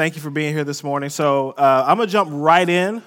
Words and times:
Thank 0.00 0.16
you 0.16 0.22
for 0.22 0.30
being 0.30 0.54
here 0.54 0.64
this 0.64 0.82
morning. 0.82 1.10
So 1.10 1.50
uh, 1.50 1.84
I'm 1.86 1.98
going 1.98 2.08
to 2.08 2.10
jump 2.10 2.30
right 2.32 2.66
in, 2.66 3.02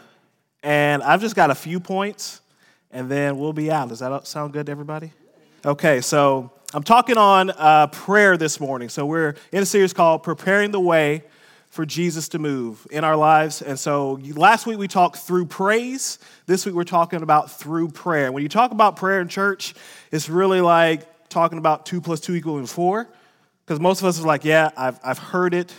and 0.61 1.01
I've 1.01 1.21
just 1.21 1.35
got 1.35 1.49
a 1.49 1.55
few 1.55 1.79
points, 1.79 2.39
and 2.91 3.09
then 3.09 3.39
we'll 3.39 3.51
be 3.51 3.71
out. 3.71 3.89
Does 3.89 3.97
that 3.97 4.27
sound 4.27 4.53
good 4.53 4.67
to 4.67 4.71
everybody? 4.71 5.11
Okay, 5.65 6.01
so 6.01 6.51
I'm 6.71 6.83
talking 6.83 7.17
on 7.17 7.49
uh, 7.49 7.87
prayer 7.87 8.37
this 8.37 8.59
morning. 8.59 8.89
So 8.89 9.07
we're 9.07 9.33
in 9.51 9.63
a 9.63 9.65
series 9.65 9.91
called 9.91 10.21
Preparing 10.21 10.69
the 10.69 10.79
Way 10.79 11.23
for 11.69 11.83
Jesus 11.83 12.29
to 12.29 12.37
Move 12.37 12.85
in 12.91 13.03
our 13.03 13.15
lives. 13.15 13.63
And 13.63 13.79
so 13.79 14.19
last 14.35 14.67
week 14.67 14.77
we 14.77 14.87
talked 14.87 15.17
through 15.17 15.47
praise. 15.47 16.19
This 16.45 16.63
week 16.63 16.75
we're 16.75 16.83
talking 16.83 17.23
about 17.23 17.49
through 17.49 17.87
prayer. 17.89 18.31
When 18.31 18.43
you 18.43 18.49
talk 18.49 18.69
about 18.69 18.97
prayer 18.97 19.19
in 19.19 19.29
church, 19.29 19.73
it's 20.11 20.29
really 20.29 20.61
like 20.61 21.27
talking 21.27 21.57
about 21.57 21.87
two 21.87 22.01
plus 22.01 22.19
two 22.19 22.35
equaling 22.35 22.67
four. 22.67 23.09
Because 23.65 23.79
most 23.79 24.01
of 24.01 24.05
us 24.05 24.19
are 24.19 24.27
like, 24.27 24.45
yeah, 24.45 24.69
I've, 24.77 24.99
I've 25.03 25.17
heard 25.17 25.55
it. 25.55 25.73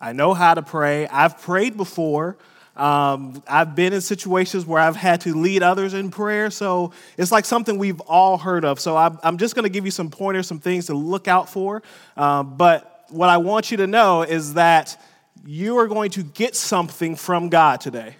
I 0.00 0.12
know 0.12 0.34
how 0.34 0.54
to 0.54 0.62
pray. 0.62 1.06
I've 1.08 1.40
prayed 1.40 1.76
before. 1.76 2.36
Um, 2.76 3.42
I've 3.48 3.74
been 3.74 3.94
in 3.94 4.02
situations 4.02 4.66
where 4.66 4.80
I've 4.80 4.96
had 4.96 5.22
to 5.22 5.34
lead 5.34 5.62
others 5.62 5.94
in 5.94 6.10
prayer. 6.10 6.50
So 6.50 6.92
it's 7.16 7.32
like 7.32 7.46
something 7.46 7.78
we've 7.78 8.00
all 8.00 8.36
heard 8.36 8.64
of. 8.66 8.78
So 8.80 8.96
I'm, 8.96 9.18
I'm 9.22 9.38
just 9.38 9.54
going 9.54 9.62
to 9.62 9.70
give 9.70 9.86
you 9.86 9.90
some 9.90 10.10
pointers, 10.10 10.46
some 10.46 10.60
things 10.60 10.86
to 10.86 10.94
look 10.94 11.26
out 11.26 11.48
for. 11.48 11.82
Um, 12.16 12.56
but 12.56 13.06
what 13.08 13.30
I 13.30 13.38
want 13.38 13.70
you 13.70 13.78
to 13.78 13.86
know 13.86 14.22
is 14.22 14.54
that 14.54 15.00
you 15.46 15.78
are 15.78 15.86
going 15.86 16.10
to 16.10 16.22
get 16.22 16.54
something 16.54 17.16
from 17.16 17.48
God 17.48 17.80
today. 17.80 18.16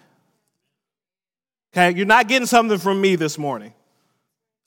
Okay? 1.74 1.96
You're 1.96 2.06
not 2.06 2.28
getting 2.28 2.46
something 2.46 2.78
from 2.78 2.98
me 3.00 3.16
this 3.16 3.36
morning. 3.36 3.74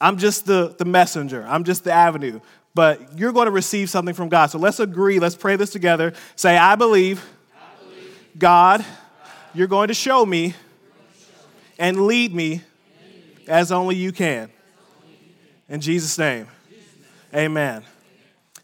I'm 0.02 0.18
just 0.18 0.46
the, 0.46 0.76
the 0.78 0.86
messenger, 0.86 1.46
I'm 1.48 1.64
just 1.64 1.84
the 1.84 1.92
avenue 1.92 2.40
but 2.74 3.18
you're 3.18 3.32
going 3.32 3.46
to 3.46 3.52
receive 3.52 3.90
something 3.90 4.14
from 4.14 4.30
God. 4.30 4.48
So 4.48 4.60
let's 4.60 4.80
agree, 4.80 5.20
let's 5.20 5.36
pray 5.36 5.56
this 5.56 5.70
together. 5.70 6.14
Say, 6.36 6.58
I 6.58 6.76
believe, 6.76 7.26
God, 8.38 8.86
you're 9.54 9.68
going 9.68 9.88
to 9.88 9.94
show 9.94 10.26
me 10.26 10.54
and 11.78 12.06
lead 12.06 12.34
me 12.34 12.62
as 13.48 13.72
only 13.72 13.96
you 13.96 14.12
can. 14.12 14.50
In 15.68 15.82
Jesus' 15.82 16.18
name, 16.18 16.48
amen. 17.34 17.84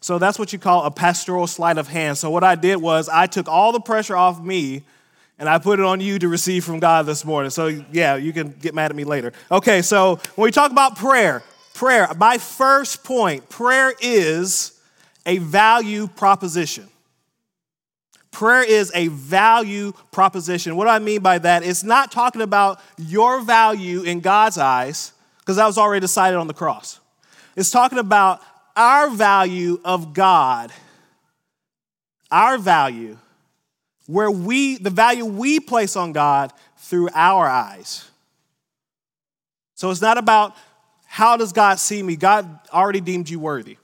So 0.00 0.18
that's 0.18 0.38
what 0.38 0.52
you 0.52 0.58
call 0.58 0.84
a 0.84 0.90
pastoral 0.90 1.46
sleight 1.46 1.78
of 1.78 1.88
hand. 1.88 2.16
So 2.18 2.30
what 2.30 2.44
I 2.44 2.54
did 2.54 2.76
was 2.76 3.08
I 3.08 3.26
took 3.26 3.48
all 3.48 3.72
the 3.72 3.80
pressure 3.80 4.16
off 4.16 4.40
me 4.40 4.84
and 5.38 5.48
I 5.48 5.58
put 5.58 5.80
it 5.80 5.84
on 5.84 6.00
you 6.00 6.18
to 6.18 6.28
receive 6.28 6.64
from 6.64 6.78
God 6.78 7.06
this 7.06 7.24
morning. 7.24 7.50
So 7.50 7.66
yeah, 7.92 8.16
you 8.16 8.32
can 8.32 8.50
get 8.50 8.74
mad 8.74 8.90
at 8.90 8.96
me 8.96 9.04
later. 9.04 9.32
Okay, 9.50 9.82
so 9.82 10.20
when 10.36 10.44
we 10.44 10.50
talk 10.50 10.70
about 10.70 10.96
prayer, 10.96 11.42
prayer, 11.76 12.08
my 12.16 12.38
first 12.38 13.04
point 13.04 13.48
prayer 13.48 13.92
is 14.00 14.80
a 15.26 15.38
value 15.38 16.06
proposition. 16.08 16.88
Prayer 18.30 18.62
is 18.62 18.90
a 18.94 19.08
value 19.08 19.92
proposition. 20.10 20.76
What 20.76 20.84
do 20.84 20.90
I 20.90 20.98
mean 20.98 21.20
by 21.20 21.38
that? 21.38 21.62
It's 21.62 21.84
not 21.84 22.10
talking 22.10 22.42
about 22.42 22.80
your 22.98 23.40
value 23.42 24.02
in 24.02 24.20
God's 24.20 24.58
eyes, 24.58 25.12
because 25.38 25.56
that 25.56 25.66
was 25.66 25.78
already 25.78 26.00
decided 26.00 26.36
on 26.36 26.46
the 26.46 26.54
cross. 26.54 27.00
It's 27.56 27.70
talking 27.70 27.98
about 27.98 28.40
our 28.74 29.10
value 29.10 29.80
of 29.84 30.12
God, 30.12 30.72
our 32.30 32.58
value, 32.58 33.16
where 34.06 34.30
we, 34.30 34.76
the 34.76 34.90
value 34.90 35.24
we 35.24 35.60
place 35.60 35.96
on 35.96 36.12
God 36.12 36.52
through 36.76 37.08
our 37.14 37.46
eyes. 37.46 38.10
So 39.74 39.90
it's 39.90 40.02
not 40.02 40.18
about 40.18 40.54
how 41.16 41.38
does 41.38 41.54
God 41.54 41.78
see 41.78 42.02
me? 42.02 42.14
God 42.14 42.46
already 42.70 43.00
deemed 43.00 43.30
you 43.30 43.40
worthy. 43.40 43.78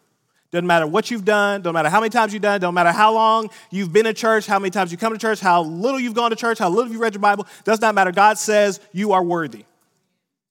Doesn't 0.50 0.66
matter 0.66 0.86
what 0.86 1.11
you've 1.11 1.25
done, 1.25 1.62
don't 1.62 1.72
matter 1.72 1.88
how 1.88 1.98
many 1.98 2.11
times 2.11 2.34
you've 2.34 2.42
done, 2.42 2.61
don't 2.61 2.75
matter 2.75 2.92
how 2.92 3.14
long 3.14 3.48
you've 3.70 3.91
been 3.91 4.05
in 4.05 4.14
church, 4.14 4.44
how 4.44 4.58
many 4.58 4.69
times 4.69 4.92
you 4.92 4.98
come 4.98 5.14
to 5.14 5.19
church, 5.19 5.41
how 5.41 5.62
little 5.62 5.98
you've 5.98 6.12
gone 6.12 6.28
to 6.28 6.36
church, 6.36 6.58
how 6.58 6.69
little 6.69 6.92
you've 6.92 7.00
read 7.00 7.14
your 7.14 7.22
Bible, 7.22 7.47
does 7.64 7.80
not 7.80 7.94
matter. 7.94 8.12
God 8.12 8.36
says 8.36 8.80
you 8.92 9.12
are 9.12 9.25
worthy. 9.25 9.64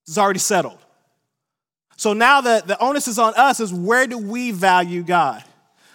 It's 0.07 0.17
already 0.17 0.39
settled. 0.39 0.79
So 1.97 2.13
now 2.13 2.41
that 2.41 2.65
the 2.65 2.83
onus 2.83 3.07
is 3.07 3.19
on 3.19 3.35
us 3.37 3.59
is 3.59 3.71
where 3.71 4.07
do 4.07 4.17
we 4.17 4.49
value 4.49 5.03
God? 5.03 5.43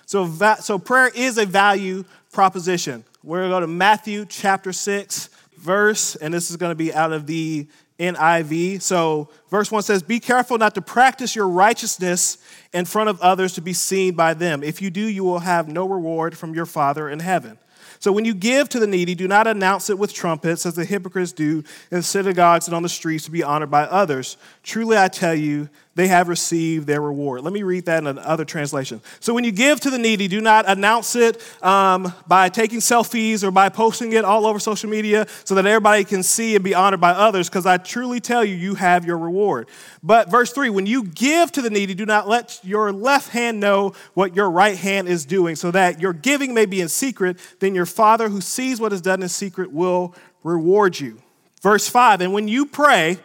So, 0.05 0.33
so 0.61 0.79
prayer 0.79 1.11
is 1.13 1.37
a 1.37 1.47
value 1.47 2.05
proposition. 2.33 3.05
We're 3.25 3.39
going 3.39 3.51
to 3.51 3.57
go 3.57 3.61
to 3.63 3.67
Matthew 3.67 4.25
chapter 4.25 4.73
6, 4.73 5.31
verse, 5.59 6.15
and 6.15 6.33
this 6.33 6.49
is 6.49 6.57
going 6.57 6.71
to 6.71 6.77
be 6.77 6.95
out 6.95 7.13
of 7.13 7.27
the 7.27 7.67
NIV. 7.99 8.83
So, 8.83 9.29
verse 9.49 9.71
1 9.71 9.83
says, 9.83 10.03
Be 10.03 10.21
careful 10.21 10.59
not 10.59 10.75
to 10.75 10.83
practice 10.83 11.35
your 11.35 11.49
righteousness 11.49 12.39
in 12.73 12.85
front 12.85 13.09
of 13.09 13.21
others 13.21 13.55
to 13.55 13.61
be 13.61 13.73
seen 13.73 14.15
by 14.15 14.35
them. 14.35 14.63
If 14.63 14.83
you 14.83 14.91
do, 14.91 15.01
you 15.01 15.25
will 15.25 15.41
have 15.41 15.69
no 15.69 15.89
reward 15.89 16.37
from 16.37 16.55
your 16.55 16.67
Father 16.67 17.09
in 17.09 17.21
heaven. 17.21 17.59
So 17.99 18.13
when 18.13 18.25
you 18.25 18.35
give 18.35 18.69
to 18.71 18.79
the 18.79 18.87
needy, 18.87 19.15
do 19.15 19.27
not 19.27 19.47
announce 19.47 19.89
it 19.89 19.99
with 19.99 20.13
trumpets, 20.13 20.67
as 20.67 20.75
the 20.75 20.85
hypocrites 20.85 21.33
do 21.33 21.65
in 21.91 22.03
synagogues 22.03 22.67
and 22.67 22.75
on 22.75 22.83
the 22.83 22.89
streets 22.89 23.25
to 23.25 23.31
be 23.31 23.43
honored 23.43 23.71
by 23.71 23.85
others. 23.85 24.37
Truly, 24.63 24.99
I 24.99 25.09
tell 25.09 25.35
you, 25.35 25.69
they 25.97 26.09
have 26.09 26.29
received 26.29 26.87
their 26.87 27.01
reward. 27.01 27.41
Let 27.41 27.55
me 27.55 27.63
read 27.63 27.87
that 27.87 27.99
in 28.03 28.07
another 28.07 28.45
translation. 28.45 29.01
So 29.19 29.33
when 29.33 29.45
you 29.45 29.51
give 29.51 29.81
to 29.81 29.91
the 29.91 29.97
needy, 29.99 30.29
do 30.29 30.43
not 30.43 30.69
announce 30.69 31.17
it 31.17 31.43
um, 31.65 32.13
by 32.29 32.51
taking 32.51 32.81
selfies 32.81 33.43
or 33.43 33.51
by 33.51 33.71
posting 33.71 34.13
it 34.13 34.23
all 34.23 34.47
over 34.47 34.59
social 34.59 34.91
media 34.91 35.27
so 35.45 35.55
that 35.55 35.65
everybody 35.65 36.05
can 36.05 36.23
see 36.23 36.55
and 36.55 36.63
be 36.63 36.75
honored 36.75 37.01
by 37.01 37.13
others, 37.13 37.49
because 37.49 37.65
I 37.65 37.79
truly 37.79 38.21
tell 38.21 38.45
you, 38.45 38.55
you 38.55 38.75
have 38.75 39.07
your 39.07 39.17
reward. 39.17 39.69
But 40.03 40.31
verse 40.31 40.53
3 40.53 40.69
when 40.69 40.85
you 40.85 41.03
give 41.03 41.51
to 41.53 41.63
the 41.63 41.71
needy, 41.71 41.95
do 41.95 42.05
not 42.05 42.29
let 42.29 42.61
your 42.63 42.93
left 42.93 43.31
hand 43.31 43.59
know 43.59 43.95
what 44.13 44.37
your 44.37 44.51
right 44.51 44.77
hand 44.77 45.09
is 45.09 45.25
doing, 45.25 45.57
so 45.57 45.71
that 45.71 45.99
your 45.99 46.13
giving 46.13 46.53
may 46.53 46.67
be 46.67 46.83
in 46.83 46.89
secret. 46.89 47.39
Then 47.59 47.75
your 47.75 47.87
Father 47.87 48.29
who 48.29 48.43
sees 48.43 48.81
what 48.81 48.93
is 48.93 49.01
done 49.01 49.23
in 49.23 49.31
secret 49.31 49.73
will 49.73 50.15
reward 50.45 51.01
you. 51.01 51.23
Verse 51.63 51.89
5 51.89 52.21
And 52.21 52.33
when 52.35 52.49
you 52.49 52.67
pray, 52.67 53.19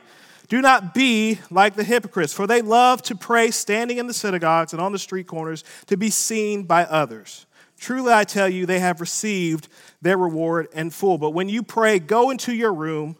do 0.51 0.61
not 0.61 0.93
be 0.93 1.39
like 1.49 1.75
the 1.75 1.83
hypocrites, 1.85 2.33
for 2.33 2.45
they 2.45 2.61
love 2.61 3.01
to 3.03 3.15
pray 3.15 3.51
standing 3.51 3.99
in 3.99 4.07
the 4.07 4.13
synagogues 4.13 4.73
and 4.73 4.81
on 4.81 4.91
the 4.91 4.99
street 4.99 5.25
corners 5.25 5.63
to 5.85 5.95
be 5.95 6.09
seen 6.09 6.63
by 6.63 6.83
others. 6.83 7.45
Truly, 7.79 8.11
I 8.11 8.25
tell 8.25 8.49
you, 8.49 8.65
they 8.65 8.81
have 8.81 8.99
received 8.99 9.69
their 10.01 10.17
reward 10.17 10.67
in 10.73 10.89
full. 10.89 11.17
But 11.17 11.29
when 11.29 11.47
you 11.47 11.63
pray, 11.63 11.99
go 11.99 12.31
into 12.31 12.53
your 12.53 12.73
room, 12.73 13.15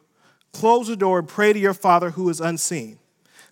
close 0.52 0.90
the 0.90 0.97
door, 0.97 1.19
and 1.19 1.28
pray 1.28 1.53
to 1.53 1.58
your 1.58 1.74
Father 1.74 2.09
who 2.09 2.28
is 2.28 2.42
unseen. 2.42 3.00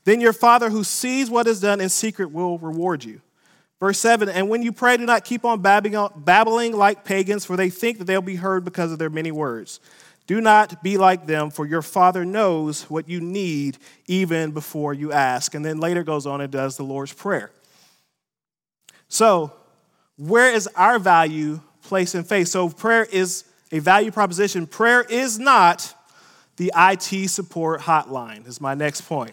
Then 0.04 0.20
your 0.20 0.34
Father 0.34 0.70
who 0.70 0.84
sees 0.84 1.30
what 1.30 1.48
is 1.48 1.62
done 1.62 1.80
in 1.80 1.88
secret 1.88 2.34
will 2.34 2.58
reward 2.58 3.06
you. 3.06 3.22
Verse 3.80 3.98
7 4.00 4.28
And 4.28 4.50
when 4.50 4.62
you 4.62 4.74
pray, 4.74 4.98
do 4.98 5.06
not 5.06 5.24
keep 5.24 5.46
on 5.46 5.62
babbling 5.62 6.76
like 6.76 7.06
pagans, 7.06 7.46
for 7.46 7.56
they 7.56 7.70
think 7.70 8.00
that 8.00 8.04
they'll 8.04 8.22
be 8.22 8.36
heard 8.36 8.66
because 8.66 8.92
of 8.92 9.00
their 9.00 9.10
many 9.10 9.32
words. 9.32 9.80
Do 10.30 10.42
not 10.42 10.84
be 10.84 11.00
like 11.00 11.26
them, 11.26 11.50
for 11.50 11.66
your 11.66 11.82
Father 11.82 12.24
knows 12.24 12.84
what 12.84 13.10
you 13.10 13.20
need 13.20 13.80
even 14.06 14.52
before 14.52 14.94
you 14.94 15.12
ask. 15.12 15.56
And 15.56 15.66
then 15.66 15.80
later 15.80 16.04
goes 16.04 16.28
on 16.28 16.40
and 16.40 16.52
does 16.52 16.78
the 16.78 16.84
Lord's 16.84 17.12
Prayer. 17.12 17.50
So, 19.08 19.52
where 20.18 20.54
is 20.54 20.68
our 20.76 21.00
value 21.00 21.62
placed 21.82 22.14
in 22.14 22.24
faith? 22.24 22.48
So, 22.48 22.70
prayer 22.70 23.06
is 23.06 23.44
a 23.72 23.80
value 23.80 24.12
proposition. 24.12 24.68
Prayer 24.68 25.02
is 25.02 25.40
not 25.40 25.96
the 26.58 26.72
IT 26.78 27.28
support 27.30 27.82
hotline, 27.82 28.48
is 28.48 28.62
my 28.62 28.76
next 28.76 29.02
point. 29.02 29.32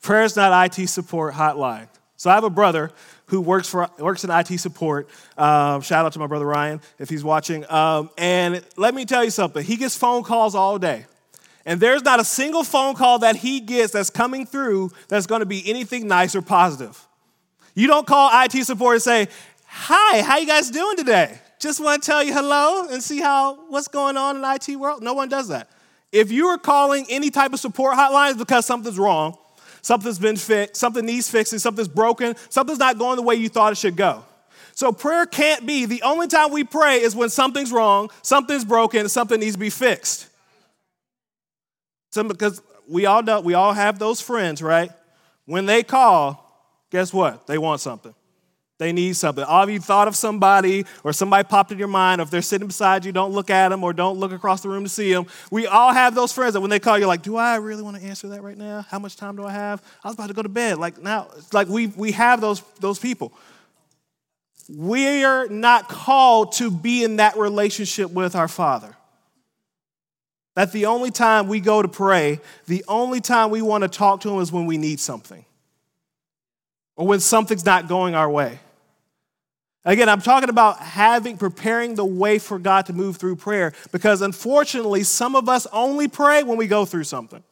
Prayer 0.00 0.24
is 0.24 0.34
not 0.34 0.66
IT 0.66 0.88
support 0.88 1.34
hotline. 1.34 1.86
So, 2.16 2.28
I 2.28 2.34
have 2.34 2.42
a 2.42 2.50
brother 2.50 2.90
who 3.32 3.40
works 3.40 3.66
for 3.66 3.88
works 3.98 4.24
in 4.24 4.30
IT 4.30 4.58
support. 4.58 5.08
Um, 5.38 5.80
shout 5.80 6.04
out 6.04 6.12
to 6.12 6.18
my 6.18 6.26
brother 6.26 6.44
Ryan 6.44 6.82
if 6.98 7.08
he's 7.08 7.24
watching. 7.24 7.64
Um, 7.72 8.10
and 8.18 8.62
let 8.76 8.94
me 8.94 9.06
tell 9.06 9.24
you 9.24 9.30
something. 9.30 9.64
He 9.64 9.76
gets 9.76 9.96
phone 9.96 10.22
calls 10.22 10.54
all 10.54 10.78
day. 10.78 11.06
And 11.64 11.80
there's 11.80 12.02
not 12.02 12.20
a 12.20 12.24
single 12.24 12.62
phone 12.62 12.94
call 12.94 13.20
that 13.20 13.36
he 13.36 13.60
gets 13.60 13.94
that's 13.94 14.10
coming 14.10 14.44
through 14.44 14.90
that's 15.08 15.26
going 15.26 15.40
to 15.40 15.46
be 15.46 15.66
anything 15.66 16.06
nice 16.06 16.36
or 16.36 16.42
positive. 16.42 17.06
You 17.74 17.86
don't 17.86 18.06
call 18.06 18.30
IT 18.44 18.52
support 18.66 18.96
and 18.96 19.02
say, 19.02 19.28
"Hi, 19.66 20.20
how 20.20 20.36
you 20.36 20.46
guys 20.46 20.70
doing 20.70 20.98
today?" 20.98 21.38
Just 21.58 21.80
want 21.80 22.02
to 22.02 22.06
tell 22.06 22.22
you 22.22 22.34
hello 22.34 22.86
and 22.90 23.02
see 23.02 23.20
how 23.20 23.64
what's 23.70 23.88
going 23.88 24.18
on 24.18 24.36
in 24.36 24.44
IT 24.44 24.76
world. 24.76 25.02
No 25.02 25.14
one 25.14 25.30
does 25.30 25.48
that. 25.48 25.70
If 26.10 26.30
you 26.30 26.48
are 26.48 26.58
calling 26.58 27.06
any 27.08 27.30
type 27.30 27.54
of 27.54 27.60
support 27.60 27.96
hotlines 27.96 28.36
because 28.36 28.66
something's 28.66 28.98
wrong, 28.98 29.38
Something's 29.82 30.18
been 30.18 30.36
fixed, 30.36 30.76
something 30.76 31.04
needs 31.04 31.28
fixing, 31.28 31.58
something's 31.58 31.88
broken, 31.88 32.36
something's 32.48 32.78
not 32.78 32.98
going 32.98 33.16
the 33.16 33.22
way 33.22 33.34
you 33.34 33.48
thought 33.48 33.72
it 33.72 33.78
should 33.78 33.96
go. 33.96 34.24
So 34.74 34.92
prayer 34.92 35.26
can't 35.26 35.66
be 35.66 35.86
the 35.86 36.02
only 36.02 36.28
time 36.28 36.52
we 36.52 36.64
pray 36.64 37.02
is 37.02 37.14
when 37.14 37.28
something's 37.28 37.72
wrong, 37.72 38.10
something's 38.22 38.64
broken, 38.64 39.08
something 39.08 39.40
needs 39.40 39.54
to 39.54 39.58
be 39.58 39.70
fixed. 39.70 40.28
because 42.14 42.62
we 42.88 43.06
all 43.06 43.22
know, 43.22 43.40
we 43.40 43.54
all 43.54 43.72
have 43.72 43.98
those 43.98 44.20
friends, 44.20 44.62
right? 44.62 44.90
When 45.46 45.66
they 45.66 45.82
call, 45.82 46.38
guess 46.90 47.12
what? 47.12 47.46
They 47.46 47.58
want 47.58 47.80
something. 47.80 48.14
They 48.82 48.92
need 48.92 49.14
something. 49.14 49.44
All 49.44 49.62
of 49.62 49.70
you 49.70 49.78
thought 49.78 50.08
of 50.08 50.16
somebody 50.16 50.86
or 51.04 51.12
somebody 51.12 51.44
popped 51.44 51.70
in 51.70 51.78
your 51.78 51.86
mind, 51.86 52.20
or 52.20 52.24
if 52.24 52.30
they're 52.30 52.42
sitting 52.42 52.66
beside 52.66 53.04
you, 53.04 53.12
don't 53.12 53.32
look 53.32 53.48
at 53.48 53.68
them 53.68 53.84
or 53.84 53.92
don't 53.92 54.18
look 54.18 54.32
across 54.32 54.60
the 54.60 54.68
room 54.68 54.82
to 54.82 54.90
see 54.90 55.12
them. 55.12 55.26
We 55.52 55.68
all 55.68 55.92
have 55.92 56.16
those 56.16 56.32
friends 56.32 56.54
that 56.54 56.60
when 56.60 56.70
they 56.70 56.80
call, 56.80 56.98
you're 56.98 57.06
like, 57.06 57.22
do 57.22 57.36
I 57.36 57.56
really 57.56 57.84
want 57.84 57.96
to 57.98 58.02
answer 58.02 58.26
that 58.30 58.42
right 58.42 58.58
now? 58.58 58.84
How 58.90 58.98
much 58.98 59.16
time 59.16 59.36
do 59.36 59.46
I 59.46 59.52
have? 59.52 59.80
I 60.02 60.08
was 60.08 60.16
about 60.16 60.26
to 60.26 60.34
go 60.34 60.42
to 60.42 60.48
bed. 60.48 60.78
Like 60.78 61.00
now, 61.00 61.28
like 61.52 61.68
we, 61.68 61.86
we 61.86 62.10
have 62.10 62.40
those, 62.40 62.60
those 62.80 62.98
people. 62.98 63.32
we're 64.68 65.46
not 65.48 65.88
called 65.88 66.52
to 66.54 66.68
be 66.68 67.04
in 67.04 67.16
that 67.16 67.36
relationship 67.36 68.10
with 68.10 68.34
our 68.34 68.48
Father. 68.48 68.96
That 70.56 70.72
the 70.72 70.86
only 70.86 71.12
time 71.12 71.46
we 71.46 71.60
go 71.60 71.82
to 71.82 71.88
pray, 71.88 72.40
the 72.66 72.84
only 72.88 73.20
time 73.20 73.50
we 73.50 73.62
want 73.62 73.82
to 73.82 73.88
talk 73.88 74.22
to 74.22 74.30
Him 74.30 74.40
is 74.40 74.50
when 74.50 74.66
we 74.66 74.76
need 74.76 74.98
something 74.98 75.44
or 76.96 77.06
when 77.06 77.20
something's 77.20 77.64
not 77.64 77.86
going 77.86 78.16
our 78.16 78.28
way. 78.28 78.58
Again, 79.84 80.08
I'm 80.08 80.20
talking 80.20 80.48
about 80.48 80.78
having, 80.78 81.36
preparing 81.36 81.96
the 81.96 82.04
way 82.04 82.38
for 82.38 82.58
God 82.58 82.86
to 82.86 82.92
move 82.92 83.16
through 83.16 83.36
prayer 83.36 83.72
because 83.90 84.22
unfortunately, 84.22 85.02
some 85.02 85.34
of 85.34 85.48
us 85.48 85.66
only 85.72 86.06
pray 86.06 86.44
when 86.44 86.56
we 86.56 86.68
go 86.68 86.84
through 86.84 87.04
something. 87.04 87.42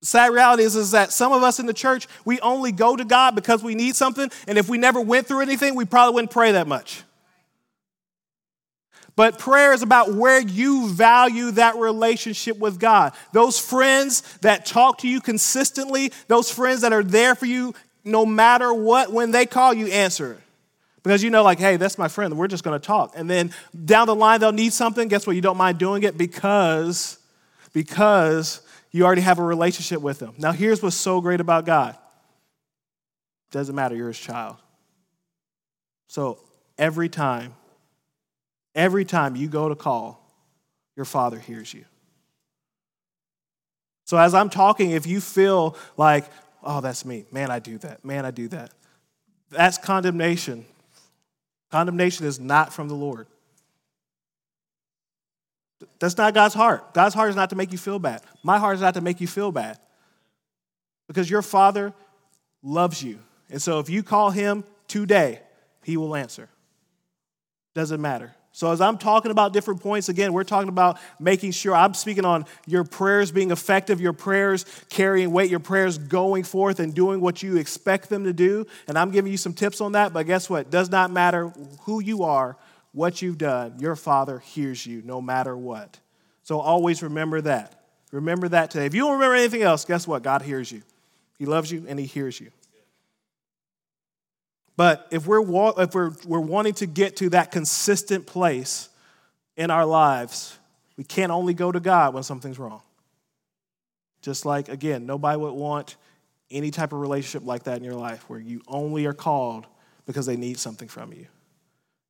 The 0.00 0.06
sad 0.06 0.32
reality 0.32 0.62
is, 0.62 0.76
is 0.76 0.90
that 0.92 1.12
some 1.12 1.32
of 1.32 1.42
us 1.42 1.58
in 1.58 1.66
the 1.66 1.74
church, 1.74 2.06
we 2.24 2.40
only 2.40 2.72
go 2.72 2.96
to 2.96 3.04
God 3.04 3.34
because 3.34 3.62
we 3.62 3.74
need 3.74 3.96
something, 3.96 4.30
and 4.46 4.58
if 4.58 4.68
we 4.68 4.78
never 4.78 5.00
went 5.00 5.26
through 5.26 5.40
anything, 5.40 5.74
we 5.74 5.84
probably 5.84 6.14
wouldn't 6.14 6.30
pray 6.30 6.52
that 6.52 6.66
much. 6.66 7.02
But 9.16 9.38
prayer 9.38 9.74
is 9.74 9.82
about 9.82 10.14
where 10.14 10.40
you 10.40 10.88
value 10.88 11.50
that 11.52 11.76
relationship 11.76 12.58
with 12.58 12.78
God. 12.78 13.12
Those 13.32 13.58
friends 13.58 14.22
that 14.38 14.64
talk 14.64 14.98
to 14.98 15.08
you 15.08 15.20
consistently, 15.20 16.12
those 16.28 16.50
friends 16.50 16.80
that 16.80 16.94
are 16.94 17.02
there 17.02 17.34
for 17.34 17.44
you 17.44 17.74
no 18.04 18.24
matter 18.26 18.72
what, 18.72 19.12
when 19.12 19.30
they 19.30 19.46
call 19.46 19.74
you, 19.74 19.86
answer. 19.86 20.40
Because 21.02 21.22
you 21.22 21.30
know, 21.30 21.42
like, 21.42 21.58
hey, 21.58 21.76
that's 21.76 21.96
my 21.96 22.08
friend, 22.08 22.36
we're 22.36 22.48
just 22.48 22.64
gonna 22.64 22.78
talk. 22.78 23.12
And 23.16 23.28
then 23.28 23.52
down 23.84 24.06
the 24.06 24.14
line, 24.14 24.40
they'll 24.40 24.52
need 24.52 24.72
something. 24.72 25.08
Guess 25.08 25.26
what? 25.26 25.36
You 25.36 25.42
don't 25.42 25.56
mind 25.56 25.78
doing 25.78 26.02
it 26.02 26.18
because, 26.18 27.18
because 27.72 28.60
you 28.90 29.04
already 29.04 29.22
have 29.22 29.38
a 29.38 29.44
relationship 29.44 30.00
with 30.00 30.18
them. 30.18 30.34
Now, 30.38 30.52
here's 30.52 30.82
what's 30.82 30.96
so 30.96 31.20
great 31.20 31.40
about 31.40 31.64
God 31.64 31.96
doesn't 33.50 33.74
matter, 33.74 33.96
you're 33.96 34.08
his 34.08 34.18
child. 34.18 34.56
So 36.08 36.38
every 36.78 37.08
time, 37.08 37.54
every 38.74 39.04
time 39.04 39.36
you 39.36 39.48
go 39.48 39.68
to 39.68 39.74
call, 39.74 40.24
your 40.96 41.04
father 41.04 41.38
hears 41.38 41.72
you. 41.72 41.84
So 44.04 44.16
as 44.18 44.34
I'm 44.34 44.50
talking, 44.50 44.90
if 44.90 45.06
you 45.06 45.20
feel 45.20 45.76
like, 45.96 46.24
oh, 46.62 46.80
that's 46.80 47.04
me, 47.04 47.26
man, 47.32 47.50
I 47.50 47.58
do 47.58 47.78
that, 47.78 48.04
man, 48.04 48.24
I 48.24 48.30
do 48.30 48.48
that, 48.48 48.72
that's 49.50 49.78
condemnation. 49.78 50.64
Condemnation 51.70 52.26
is 52.26 52.40
not 52.40 52.72
from 52.72 52.88
the 52.88 52.94
Lord. 52.94 53.28
That's 55.98 56.16
not 56.16 56.34
God's 56.34 56.54
heart. 56.54 56.94
God's 56.94 57.14
heart 57.14 57.30
is 57.30 57.36
not 57.36 57.50
to 57.50 57.56
make 57.56 57.72
you 57.72 57.78
feel 57.78 57.98
bad. 57.98 58.22
My 58.42 58.58
heart 58.58 58.74
is 58.74 58.80
not 58.80 58.94
to 58.94 59.00
make 59.00 59.20
you 59.20 59.26
feel 59.26 59.52
bad. 59.52 59.78
Because 61.06 61.30
your 61.30 61.42
Father 61.42 61.92
loves 62.62 63.02
you. 63.02 63.18
And 63.50 63.60
so 63.60 63.78
if 63.78 63.88
you 63.88 64.02
call 64.02 64.30
him 64.30 64.64
today, 64.88 65.40
he 65.82 65.96
will 65.96 66.14
answer. 66.14 66.48
Doesn't 67.74 68.00
matter. 68.00 68.34
So, 68.52 68.72
as 68.72 68.80
I'm 68.80 68.98
talking 68.98 69.30
about 69.30 69.52
different 69.52 69.80
points, 69.80 70.08
again, 70.08 70.32
we're 70.32 70.42
talking 70.42 70.68
about 70.68 70.98
making 71.20 71.52
sure 71.52 71.74
I'm 71.74 71.94
speaking 71.94 72.24
on 72.24 72.46
your 72.66 72.82
prayers 72.82 73.30
being 73.30 73.52
effective, 73.52 74.00
your 74.00 74.12
prayers 74.12 74.66
carrying 74.88 75.30
weight, 75.30 75.50
your 75.50 75.60
prayers 75.60 75.98
going 75.98 76.42
forth 76.42 76.80
and 76.80 76.92
doing 76.92 77.20
what 77.20 77.44
you 77.44 77.58
expect 77.58 78.08
them 78.08 78.24
to 78.24 78.32
do. 78.32 78.66
And 78.88 78.98
I'm 78.98 79.12
giving 79.12 79.30
you 79.30 79.38
some 79.38 79.54
tips 79.54 79.80
on 79.80 79.92
that, 79.92 80.12
but 80.12 80.26
guess 80.26 80.50
what? 80.50 80.62
It 80.62 80.70
does 80.70 80.90
not 80.90 81.12
matter 81.12 81.52
who 81.82 82.00
you 82.02 82.24
are, 82.24 82.56
what 82.92 83.22
you've 83.22 83.38
done, 83.38 83.78
your 83.78 83.94
Father 83.94 84.40
hears 84.40 84.84
you 84.84 85.00
no 85.04 85.20
matter 85.20 85.56
what. 85.56 86.00
So 86.42 86.58
always 86.58 87.04
remember 87.04 87.40
that. 87.42 87.84
Remember 88.10 88.48
that 88.48 88.72
today. 88.72 88.86
If 88.86 88.94
you 88.94 89.02
don't 89.02 89.12
remember 89.12 89.36
anything 89.36 89.62
else, 89.62 89.84
guess 89.84 90.08
what? 90.08 90.24
God 90.24 90.42
hears 90.42 90.72
you. 90.72 90.82
He 91.38 91.46
loves 91.46 91.70
you 91.70 91.84
and 91.88 91.98
He 91.98 92.06
hears 92.06 92.40
you. 92.40 92.50
But 94.80 95.08
if 95.10 95.26
we're, 95.26 95.42
if 95.76 95.94
we're, 95.94 96.12
we're 96.24 96.40
wanting 96.40 96.72
to 96.76 96.86
get 96.86 97.16
to 97.16 97.28
that 97.28 97.50
consistent 97.50 98.26
place 98.26 98.88
in 99.54 99.70
our 99.70 99.84
lives, 99.84 100.56
we 100.96 101.04
can't 101.04 101.30
only 101.30 101.52
go 101.52 101.70
to 101.70 101.80
God 101.80 102.14
when 102.14 102.22
something's 102.22 102.58
wrong. 102.58 102.80
Just 104.22 104.46
like, 104.46 104.70
again, 104.70 105.04
nobody 105.04 105.36
would 105.36 105.52
want 105.52 105.96
any 106.50 106.70
type 106.70 106.94
of 106.94 107.00
relationship 107.00 107.46
like 107.46 107.64
that 107.64 107.76
in 107.76 107.84
your 107.84 107.94
life 107.94 108.24
where 108.30 108.40
you 108.40 108.62
only 108.66 109.04
are 109.04 109.12
called 109.12 109.66
because 110.06 110.24
they 110.24 110.38
need 110.38 110.58
something 110.58 110.88
from 110.88 111.12
you. 111.12 111.26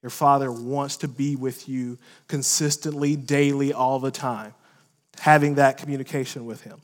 Your 0.01 0.11
Father 0.11 0.53
wants 0.53 0.99
to 0.99 1.09
be 1.09 1.35
with 1.35 1.69
you 1.69 1.99
consistently, 2.29 3.17
daily, 3.17 3.73
all 3.73 3.99
the 3.99 4.13
time, 4.13 4.55
having 5.19 5.57
that 5.57 5.77
communication 5.77 6.47
with 6.47 6.63
Him. 6.63 6.81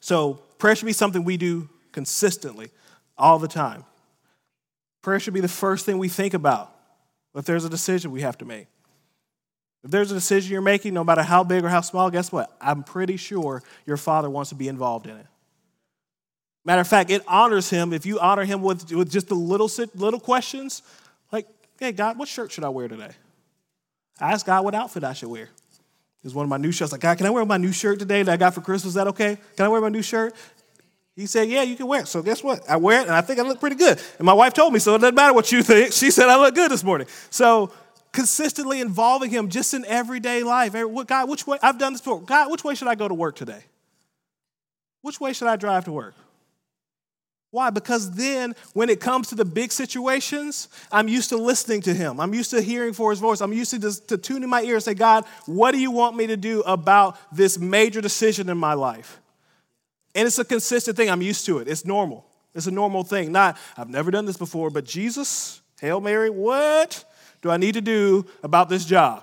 So, 0.00 0.40
prayer 0.56 0.74
should 0.74 0.86
be 0.86 0.94
something 0.94 1.22
we 1.22 1.36
do 1.36 1.68
consistently, 1.92 2.70
all 3.18 3.38
the 3.38 3.48
time. 3.48 3.84
Prayer 5.02 5.20
should 5.20 5.34
be 5.34 5.40
the 5.40 5.48
first 5.48 5.86
thing 5.86 5.98
we 5.98 6.08
think 6.08 6.34
about 6.34 6.74
if 7.34 7.44
there's 7.44 7.64
a 7.64 7.70
decision 7.70 8.10
we 8.10 8.22
have 8.22 8.38
to 8.38 8.44
make. 8.44 8.66
If 9.84 9.90
there's 9.90 10.10
a 10.10 10.14
decision 10.14 10.52
you're 10.52 10.60
making, 10.60 10.94
no 10.94 11.04
matter 11.04 11.22
how 11.22 11.44
big 11.44 11.64
or 11.64 11.68
how 11.68 11.80
small, 11.80 12.10
guess 12.10 12.32
what? 12.32 12.50
I'm 12.60 12.82
pretty 12.82 13.16
sure 13.16 13.62
your 13.86 13.96
Father 13.96 14.28
wants 14.28 14.50
to 14.50 14.56
be 14.56 14.68
involved 14.68 15.06
in 15.06 15.16
it. 15.16 15.26
Matter 16.64 16.80
of 16.80 16.88
fact, 16.88 17.10
it 17.10 17.22
honors 17.26 17.70
him 17.70 17.92
if 17.92 18.04
you 18.04 18.18
honor 18.18 18.44
him 18.44 18.60
with, 18.60 18.92
with 18.92 19.10
just 19.10 19.28
the 19.28 19.34
little, 19.34 19.70
little 19.94 20.20
questions, 20.20 20.82
like, 21.32 21.46
hey, 21.78 21.92
God, 21.92 22.18
what 22.18 22.28
shirt 22.28 22.52
should 22.52 22.64
I 22.64 22.68
wear 22.68 22.88
today? 22.88 23.12
I 24.20 24.32
asked 24.32 24.46
God 24.46 24.64
what 24.64 24.74
outfit 24.74 25.04
I 25.04 25.12
should 25.12 25.28
wear. 25.28 25.48
It's 26.24 26.34
one 26.34 26.44
of 26.44 26.50
my 26.50 26.56
new 26.56 26.72
shirts. 26.72 26.90
Like, 26.90 27.00
God, 27.00 27.16
can 27.16 27.26
I 27.26 27.30
wear 27.30 27.44
my 27.44 27.56
new 27.56 27.72
shirt 27.72 28.00
today 28.00 28.22
that 28.22 28.32
I 28.32 28.36
got 28.36 28.52
for 28.52 28.60
Christmas? 28.60 28.90
Is 28.90 28.94
that 28.94 29.06
okay? 29.08 29.38
Can 29.56 29.64
I 29.64 29.68
wear 29.68 29.80
my 29.80 29.88
new 29.88 30.02
shirt? 30.02 30.34
He 31.18 31.26
said, 31.26 31.48
Yeah, 31.48 31.62
you 31.62 31.74
can 31.74 31.88
wear 31.88 32.02
it. 32.02 32.06
So 32.06 32.22
guess 32.22 32.44
what? 32.44 32.62
I 32.70 32.76
wear 32.76 33.00
it 33.00 33.08
and 33.08 33.10
I 33.10 33.22
think 33.22 33.40
I 33.40 33.42
look 33.42 33.58
pretty 33.58 33.74
good. 33.74 34.00
And 34.18 34.24
my 34.24 34.32
wife 34.32 34.54
told 34.54 34.72
me, 34.72 34.78
so 34.78 34.94
it 34.94 34.98
doesn't 35.00 35.16
matter 35.16 35.34
what 35.34 35.50
you 35.50 35.64
think. 35.64 35.92
She 35.98 36.12
said 36.12 36.28
I 36.28 36.40
look 36.40 36.54
good 36.54 36.70
this 36.70 36.84
morning. 36.84 37.08
So 37.30 37.72
consistently 38.12 38.80
involving 38.80 39.28
him 39.28 39.48
just 39.48 39.74
in 39.74 39.84
everyday 39.86 40.44
life. 40.44 40.74
God, 41.06 41.28
which 41.28 41.44
way? 41.44 41.58
I've 41.60 41.76
done 41.76 41.92
this 41.92 42.02
before. 42.02 42.20
God, 42.20 42.52
which 42.52 42.62
way 42.62 42.76
should 42.76 42.86
I 42.86 42.94
go 42.94 43.08
to 43.08 43.14
work 43.14 43.34
today? 43.34 43.64
Which 45.02 45.18
way 45.20 45.32
should 45.32 45.48
I 45.48 45.56
drive 45.56 45.86
to 45.86 45.92
work? 45.92 46.14
Why? 47.50 47.70
Because 47.70 48.12
then 48.12 48.54
when 48.72 48.88
it 48.88 49.00
comes 49.00 49.28
to 49.28 49.34
the 49.34 49.44
big 49.44 49.72
situations, 49.72 50.68
I'm 50.92 51.08
used 51.08 51.30
to 51.30 51.36
listening 51.36 51.80
to 51.82 51.94
him. 51.94 52.20
I'm 52.20 52.32
used 52.32 52.50
to 52.52 52.62
hearing 52.62 52.92
for 52.92 53.10
his 53.10 53.18
voice. 53.18 53.40
I'm 53.40 53.52
used 53.52 53.72
to, 53.72 53.80
just, 53.80 54.06
to 54.10 54.18
tuning 54.18 54.48
my 54.48 54.62
ear 54.62 54.74
and 54.74 54.84
say, 54.84 54.94
God, 54.94 55.24
what 55.46 55.72
do 55.72 55.80
you 55.80 55.90
want 55.90 56.14
me 56.14 56.28
to 56.28 56.36
do 56.36 56.60
about 56.60 57.18
this 57.34 57.58
major 57.58 58.00
decision 58.00 58.48
in 58.48 58.58
my 58.58 58.74
life? 58.74 59.18
And 60.14 60.26
it's 60.26 60.38
a 60.38 60.44
consistent 60.44 60.96
thing. 60.96 61.10
I'm 61.10 61.22
used 61.22 61.46
to 61.46 61.58
it. 61.58 61.68
It's 61.68 61.84
normal. 61.84 62.26
It's 62.54 62.66
a 62.66 62.70
normal 62.70 63.04
thing. 63.04 63.30
Not, 63.32 63.56
I've 63.76 63.90
never 63.90 64.10
done 64.10 64.24
this 64.24 64.36
before, 64.36 64.70
but 64.70 64.84
Jesus, 64.84 65.60
Hail 65.80 66.00
Mary, 66.00 66.30
what 66.30 67.04
do 67.42 67.50
I 67.50 67.56
need 67.56 67.74
to 67.74 67.80
do 67.80 68.26
about 68.42 68.68
this 68.68 68.84
job? 68.84 69.22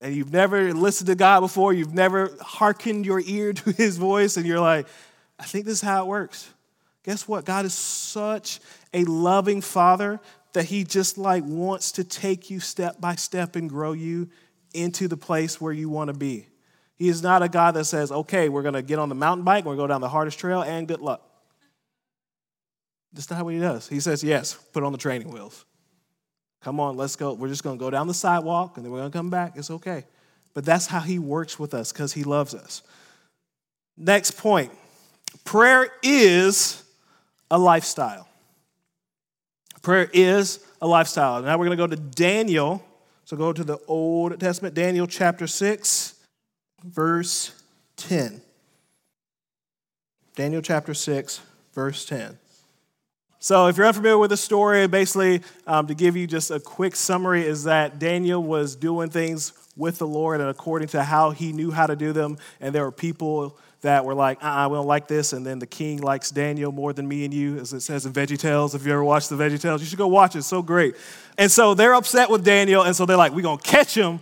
And 0.00 0.14
you've 0.14 0.32
never 0.32 0.72
listened 0.72 1.08
to 1.08 1.14
God 1.14 1.40
before, 1.40 1.72
you've 1.72 1.94
never 1.94 2.32
hearkened 2.40 3.06
your 3.06 3.20
ear 3.24 3.52
to 3.52 3.72
his 3.76 3.98
voice, 3.98 4.36
and 4.36 4.46
you're 4.46 4.60
like, 4.60 4.86
I 5.38 5.44
think 5.44 5.64
this 5.64 5.74
is 5.74 5.80
how 5.80 6.04
it 6.04 6.08
works. 6.08 6.48
Guess 7.04 7.26
what? 7.26 7.44
God 7.44 7.64
is 7.64 7.74
such 7.74 8.60
a 8.94 9.04
loving 9.04 9.60
father 9.60 10.20
that 10.52 10.66
he 10.66 10.84
just 10.84 11.18
like 11.18 11.44
wants 11.44 11.92
to 11.92 12.04
take 12.04 12.50
you 12.50 12.60
step 12.60 13.00
by 13.00 13.16
step 13.16 13.56
and 13.56 13.68
grow 13.68 13.92
you 13.92 14.28
into 14.74 15.08
the 15.08 15.16
place 15.16 15.60
where 15.60 15.72
you 15.72 15.88
want 15.88 16.08
to 16.08 16.14
be. 16.14 16.46
He 17.02 17.08
is 17.08 17.20
not 17.20 17.42
a 17.42 17.48
God 17.48 17.72
that 17.72 17.86
says, 17.86 18.12
okay, 18.12 18.48
we're 18.48 18.62
going 18.62 18.74
to 18.74 18.82
get 18.82 19.00
on 19.00 19.08
the 19.08 19.16
mountain 19.16 19.44
bike, 19.44 19.64
we're 19.64 19.74
going 19.74 19.78
to 19.78 19.82
go 19.82 19.86
down 19.88 20.00
the 20.00 20.08
hardest 20.08 20.38
trail, 20.38 20.62
and 20.62 20.86
good 20.86 21.00
luck. 21.00 21.20
That's 23.12 23.28
not 23.28 23.44
what 23.44 23.54
he 23.54 23.58
does. 23.58 23.88
He 23.88 23.98
says, 23.98 24.22
yes, 24.22 24.54
put 24.72 24.84
on 24.84 24.92
the 24.92 24.98
training 24.98 25.32
wheels. 25.32 25.64
Come 26.62 26.78
on, 26.78 26.96
let's 26.96 27.16
go. 27.16 27.32
We're 27.32 27.48
just 27.48 27.64
going 27.64 27.76
to 27.76 27.80
go 27.84 27.90
down 27.90 28.06
the 28.06 28.14
sidewalk 28.14 28.76
and 28.76 28.86
then 28.86 28.92
we're 28.92 29.00
going 29.00 29.10
to 29.10 29.18
come 29.18 29.30
back. 29.30 29.54
It's 29.56 29.68
okay. 29.68 30.04
But 30.54 30.64
that's 30.64 30.86
how 30.86 31.00
he 31.00 31.18
works 31.18 31.58
with 31.58 31.74
us 31.74 31.90
because 31.90 32.12
he 32.12 32.22
loves 32.22 32.54
us. 32.54 32.82
Next 33.96 34.36
point 34.36 34.70
prayer 35.44 35.88
is 36.04 36.84
a 37.50 37.58
lifestyle. 37.58 38.28
Prayer 39.82 40.08
is 40.12 40.64
a 40.80 40.86
lifestyle. 40.86 41.42
Now 41.42 41.58
we're 41.58 41.66
going 41.66 41.76
to 41.76 41.82
go 41.82 41.88
to 41.88 42.00
Daniel. 42.00 42.80
So 43.24 43.36
go 43.36 43.52
to 43.52 43.64
the 43.64 43.78
Old 43.88 44.38
Testament, 44.38 44.76
Daniel 44.76 45.08
chapter 45.08 45.48
6, 45.48 46.11
verse 46.84 47.62
10. 47.96 48.40
Daniel 50.34 50.62
chapter 50.62 50.94
6, 50.94 51.40
verse 51.74 52.04
10. 52.06 52.38
So, 53.38 53.66
if 53.66 53.76
you're 53.76 53.86
unfamiliar 53.86 54.18
with 54.18 54.30
the 54.30 54.36
story, 54.36 54.86
basically, 54.86 55.42
um, 55.66 55.88
to 55.88 55.94
give 55.94 56.16
you 56.16 56.28
just 56.28 56.52
a 56.52 56.60
quick 56.60 56.94
summary, 56.94 57.44
is 57.44 57.64
that 57.64 57.98
Daniel 57.98 58.40
was 58.40 58.76
doing 58.76 59.10
things 59.10 59.52
with 59.76 59.98
the 59.98 60.06
Lord 60.06 60.40
and 60.40 60.48
according 60.48 60.88
to 60.88 61.02
how 61.02 61.30
he 61.30 61.52
knew 61.52 61.70
how 61.70 61.86
to 61.86 61.96
do 61.96 62.12
them. 62.12 62.38
And 62.60 62.74
there 62.74 62.84
were 62.84 62.92
people 62.92 63.58
that 63.80 64.04
were 64.04 64.14
like, 64.14 64.42
uh 64.44 64.46
uh 64.46 64.68
we 64.68 64.76
don't 64.76 64.86
like 64.86 65.08
this. 65.08 65.32
And 65.32 65.44
then 65.44 65.58
the 65.58 65.66
king 65.66 66.00
likes 66.00 66.30
Daniel 66.30 66.70
more 66.70 66.92
than 66.92 67.08
me 67.08 67.24
and 67.24 67.34
you, 67.34 67.58
as 67.58 67.72
it 67.72 67.80
says 67.80 68.06
in 68.06 68.12
Veggie 68.12 68.38
Tales. 68.38 68.74
If 68.74 68.86
you 68.86 68.92
ever 68.92 69.02
watched 69.02 69.28
the 69.28 69.36
Veggie 69.36 69.60
Tales, 69.60 69.80
you 69.80 69.88
should 69.88 69.98
go 69.98 70.08
watch 70.08 70.34
it. 70.34 70.38
It's 70.38 70.46
so 70.46 70.62
great. 70.62 70.94
And 71.36 71.50
so 71.50 71.74
they're 71.74 71.94
upset 71.94 72.30
with 72.30 72.44
Daniel. 72.44 72.82
And 72.82 72.94
so 72.94 73.06
they're 73.06 73.16
like, 73.16 73.32
we're 73.32 73.42
going 73.42 73.58
to 73.58 73.68
catch 73.68 73.94
him 73.96 74.20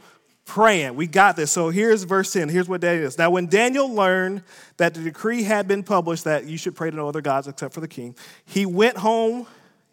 praying. 0.51 0.97
We 0.97 1.07
got 1.07 1.37
this. 1.37 1.53
So 1.53 1.71
here's 1.71 2.03
verse 2.03 2.33
10. 2.33 2.49
Here's 2.49 2.69
what 2.69 2.81
Daniel 2.81 3.07
is. 3.07 3.17
Now, 3.17 3.31
when 3.31 3.47
Daniel 3.47 3.89
learned 3.89 4.43
that 4.79 4.95
the 4.95 5.01
decree 5.01 5.45
had 5.45 5.69
been 5.69 5.85
published 5.85 6.25
that 6.25 6.47
you 6.47 6.57
should 6.57 6.75
pray 6.75 6.91
to 6.91 6.97
no 6.97 7.09
other 7.09 7.21
gods 7.21 7.47
except 7.47 7.73
for 7.73 7.81
the 7.81 7.89
king, 7.89 8.17
he 8.45 8.67
went 8.67 8.97
home. 8.97 9.47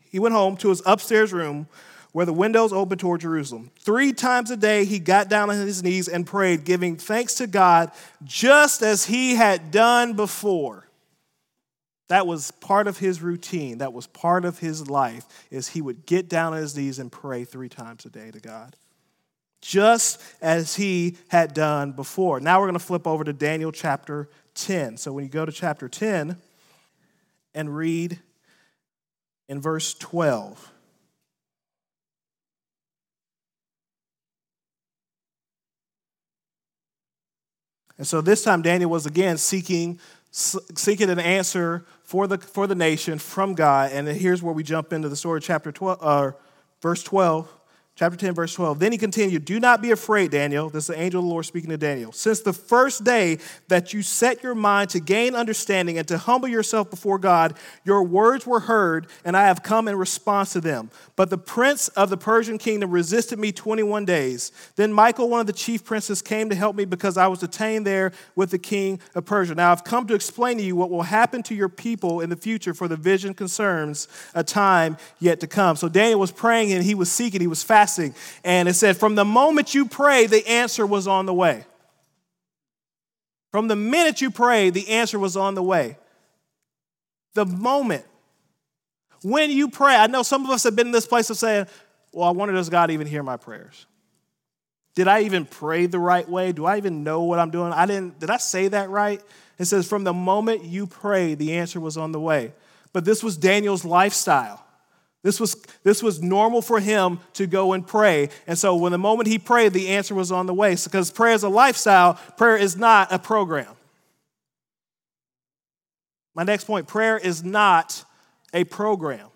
He 0.10 0.18
went 0.18 0.34
home 0.34 0.58
to 0.58 0.70
his 0.70 0.82
upstairs 0.84 1.32
room 1.32 1.68
where 2.12 2.26
the 2.26 2.34
windows 2.34 2.74
opened 2.74 3.00
toward 3.00 3.22
Jerusalem. 3.22 3.70
Three 3.80 4.14
times 4.14 4.50
a 4.50 4.58
day 4.58 4.86
he 4.86 4.98
got 4.98 5.30
down 5.30 5.52
on 5.52 5.58
his 5.58 5.84
knees 5.84 6.08
and 6.08 6.26
prayed, 6.26 6.64
giving 6.64 6.96
thanks 6.96 7.36
to 7.36 7.46
God 7.46 7.92
just 8.24 8.82
as 8.82 9.06
he 9.06 9.36
had 9.36 9.70
done 9.70 10.14
before. 10.14 10.88
That 12.08 12.26
was 12.26 12.50
part 12.50 12.88
of 12.88 12.98
his 12.98 13.22
routine. 13.22 13.78
That 13.78 13.94
was 13.94 14.08
part 14.08 14.44
of 14.44 14.58
his 14.58 14.90
life 14.90 15.26
is 15.52 15.68
he 15.68 15.82
would 15.82 16.08
get 16.08 16.30
down 16.30 16.54
on 16.54 16.60
his 16.60 16.76
knees 16.76 16.98
and 16.98 17.12
pray 17.12 17.44
three 17.44 17.70
times 17.70 18.06
a 18.06 18.10
day 18.10 18.32
to 18.32 18.40
God. 18.40 18.76
Just 19.62 20.22
as 20.42 20.76
he 20.76 21.18
had 21.30 21.54
done 21.54 21.92
before. 21.92 22.40
Now 22.40 22.60
we're 22.60 22.68
going 22.68 22.80
to 22.80 22.86
flip 22.86 23.08
over 23.08 23.24
to 23.24 23.34
Daniel 23.34 23.72
chapter 23.72 24.30
10. 24.56 24.98
So 24.98 25.12
when 25.12 25.24
you 25.24 25.30
go 25.30 25.46
to 25.46 25.52
chapter 25.52 25.90
10 25.90 26.38
and 27.54 27.76
read 27.76 28.20
in 29.50 29.60
verse 29.60 29.94
12. 29.96 30.72
And 37.98 38.06
so 38.06 38.22
this 38.22 38.44
time 38.44 38.62
Daniel 38.62 38.92
was 38.92 39.06
again 39.06 39.38
seeking 39.38 40.00
seeking 40.32 41.10
an 41.10 41.20
answer 41.20 41.86
for 42.04 42.28
the, 42.28 42.38
for 42.38 42.68
the 42.68 42.76
nation 42.76 43.18
from 43.18 43.56
God. 43.56 43.92
And 43.92 44.08
here's 44.08 44.44
where 44.44 44.54
we 44.54 44.62
jump 44.62 44.94
into 44.94 45.10
the 45.10 45.16
story, 45.16 45.42
chapter 45.42 45.72
12, 45.72 45.98
uh, 46.02 46.32
verse 46.82 47.02
12. 47.04 47.52
Chapter 47.98 48.16
10, 48.16 48.36
verse 48.36 48.54
12. 48.54 48.78
Then 48.78 48.92
he 48.92 48.98
continued, 49.00 49.44
Do 49.44 49.60
not 49.60 49.82
be 49.82 49.90
afraid, 49.90 50.30
Daniel. 50.30 50.70
This 50.70 50.84
is 50.84 50.96
the 50.96 51.02
angel 51.02 51.20
of 51.20 51.26
the 51.26 51.32
Lord 51.32 51.48
speaking 51.48 51.72
to 51.72 51.80
Daniel. 51.80 52.12
Since 52.12 52.42
the 52.42 52.54
first 52.54 53.04
day 53.04 53.40
that 53.70 53.92
you 53.92 54.04
set 54.04 54.44
your 54.44 54.54
mind 54.54 54.92
to 54.92 55.00
gain 55.00 55.34
understanding 55.34 55.98
and 55.98 56.08
to 56.08 56.20
humble 56.20 56.48
yourself 56.48 56.92
before 56.92 57.18
God, 57.18 57.58
your 57.84 58.04
words 58.04 58.46
were 58.46 58.60
heard, 58.60 59.08
and 59.26 59.36
I 59.36 59.48
have 59.48 59.64
come 59.64 59.88
in 59.88 59.96
response 59.96 60.54
to 60.54 60.62
them. 60.62 60.92
But 61.16 61.32
the 61.32 61.40
prince 61.40 61.88
of 61.88 62.12
the 62.12 62.18
Persian 62.18 62.60
kingdom 62.60 62.92
resisted 62.92 63.40
me 63.40 63.52
21 63.52 64.06
days. 64.06 64.52
Then 64.76 64.94
Michael, 64.94 65.28
one 65.28 65.40
of 65.40 65.48
the 65.48 65.54
chief 65.54 65.84
princes, 65.84 66.22
came 66.22 66.52
to 66.52 66.56
help 66.56 66.76
me 66.76 66.86
because 66.86 67.18
I 67.18 67.26
was 67.26 67.40
detained 67.40 67.88
there 67.88 68.12
with 68.36 68.52
the 68.52 68.60
king 68.60 69.00
of 69.16 69.26
Persia. 69.26 69.56
Now 69.56 69.72
I've 69.72 69.84
come 69.84 70.06
to 70.06 70.14
explain 70.14 70.60
to 70.60 70.64
you 70.64 70.76
what 70.76 70.92
will 70.92 71.02
happen 71.02 71.42
to 71.42 71.56
your 71.56 71.70
people 71.70 72.22
in 72.22 72.30
the 72.30 72.36
future, 72.36 72.76
for 72.76 72.88
the 72.88 72.96
vision 72.96 73.34
concerns 73.34 74.08
a 74.36 74.44
time 74.44 74.98
yet 75.18 75.40
to 75.40 75.48
come. 75.48 75.76
So 75.76 75.90
Daniel 75.90 76.20
was 76.20 76.32
praying 76.32 76.72
and 76.74 76.84
he 76.84 76.94
was 76.94 77.12
seeking, 77.12 77.42
he 77.42 77.48
was 77.48 77.64
fasting 77.64 77.87
And 78.44 78.68
it 78.68 78.74
said, 78.74 78.98
from 78.98 79.16
the 79.16 79.26
moment 79.26 79.74
you 79.74 79.86
prayed, 79.86 80.30
the 80.30 80.46
answer 80.48 80.86
was 80.86 81.08
on 81.08 81.26
the 81.26 81.34
way. 81.34 81.66
From 83.52 83.68
the 83.68 83.76
minute 83.76 84.22
you 84.22 84.30
prayed, 84.30 84.74
the 84.74 84.90
answer 84.90 85.18
was 85.18 85.38
on 85.38 85.56
the 85.56 85.64
way. 85.64 85.98
The 87.34 87.46
moment. 87.46 88.06
When 89.24 89.50
you 89.50 89.70
pray, 89.70 89.96
I 89.96 90.08
know 90.08 90.24
some 90.24 90.44
of 90.46 90.52
us 90.52 90.64
have 90.64 90.76
been 90.76 90.88
in 90.88 90.94
this 90.94 91.08
place 91.08 91.30
of 91.30 91.38
saying, 91.38 91.68
well, 92.12 92.28
I 92.28 92.32
wonder, 92.32 92.54
does 92.54 92.70
God 92.70 92.92
even 92.92 93.08
hear 93.08 93.24
my 93.24 93.38
prayers? 93.38 93.86
Did 94.96 95.08
I 95.08 95.22
even 95.22 95.46
pray 95.46 95.86
the 95.86 96.00
right 96.00 96.28
way? 96.28 96.52
Do 96.52 96.66
I 96.66 96.78
even 96.78 97.04
know 97.04 97.24
what 97.24 97.40
I'm 97.40 97.52
doing? 97.52 97.72
I 97.72 97.86
didn't, 97.86 98.20
did 98.20 98.30
I 98.30 98.38
say 98.38 98.68
that 98.70 98.90
right? 98.90 99.22
It 99.60 99.66
says, 99.66 99.88
from 99.88 100.04
the 100.04 100.14
moment 100.14 100.64
you 100.64 100.88
prayed, 100.88 101.40
the 101.40 101.54
answer 101.54 101.80
was 101.80 101.98
on 101.98 102.12
the 102.12 102.20
way. 102.20 102.54
But 102.94 103.06
this 103.06 103.24
was 103.24 103.38
Daniel's 103.38 103.86
lifestyle. 103.86 104.64
This 105.24 105.40
was, 105.40 105.56
this 105.84 106.04
was 106.04 106.22
normal 106.22 106.62
for 106.62 106.80
him 106.80 107.20
to 107.34 107.48
go 107.48 107.74
and 107.74 107.86
pray. 107.86 108.30
And 108.46 108.58
so 108.58 108.76
when 108.76 108.92
the 108.92 108.98
moment 108.98 109.28
he 109.28 109.40
prayed, 109.40 109.74
the 109.74 109.90
answer 109.90 110.16
was 110.16 110.32
on 110.32 110.46
the 110.46 110.54
way. 110.54 110.76
Because 110.76 111.12
prayer 111.12 111.34
is 111.34 111.44
a 111.44 111.50
lifestyle, 111.50 112.16
prayer 112.38 112.58
is 112.58 112.78
not 112.78 113.12
a 113.12 113.20
program. 113.20 113.74
My 116.36 116.44
next 116.44 116.66
point 116.66 116.88
prayer 116.88 117.18
is 117.18 117.44
not 117.44 118.06
a 118.54 118.64
program. 118.64 119.28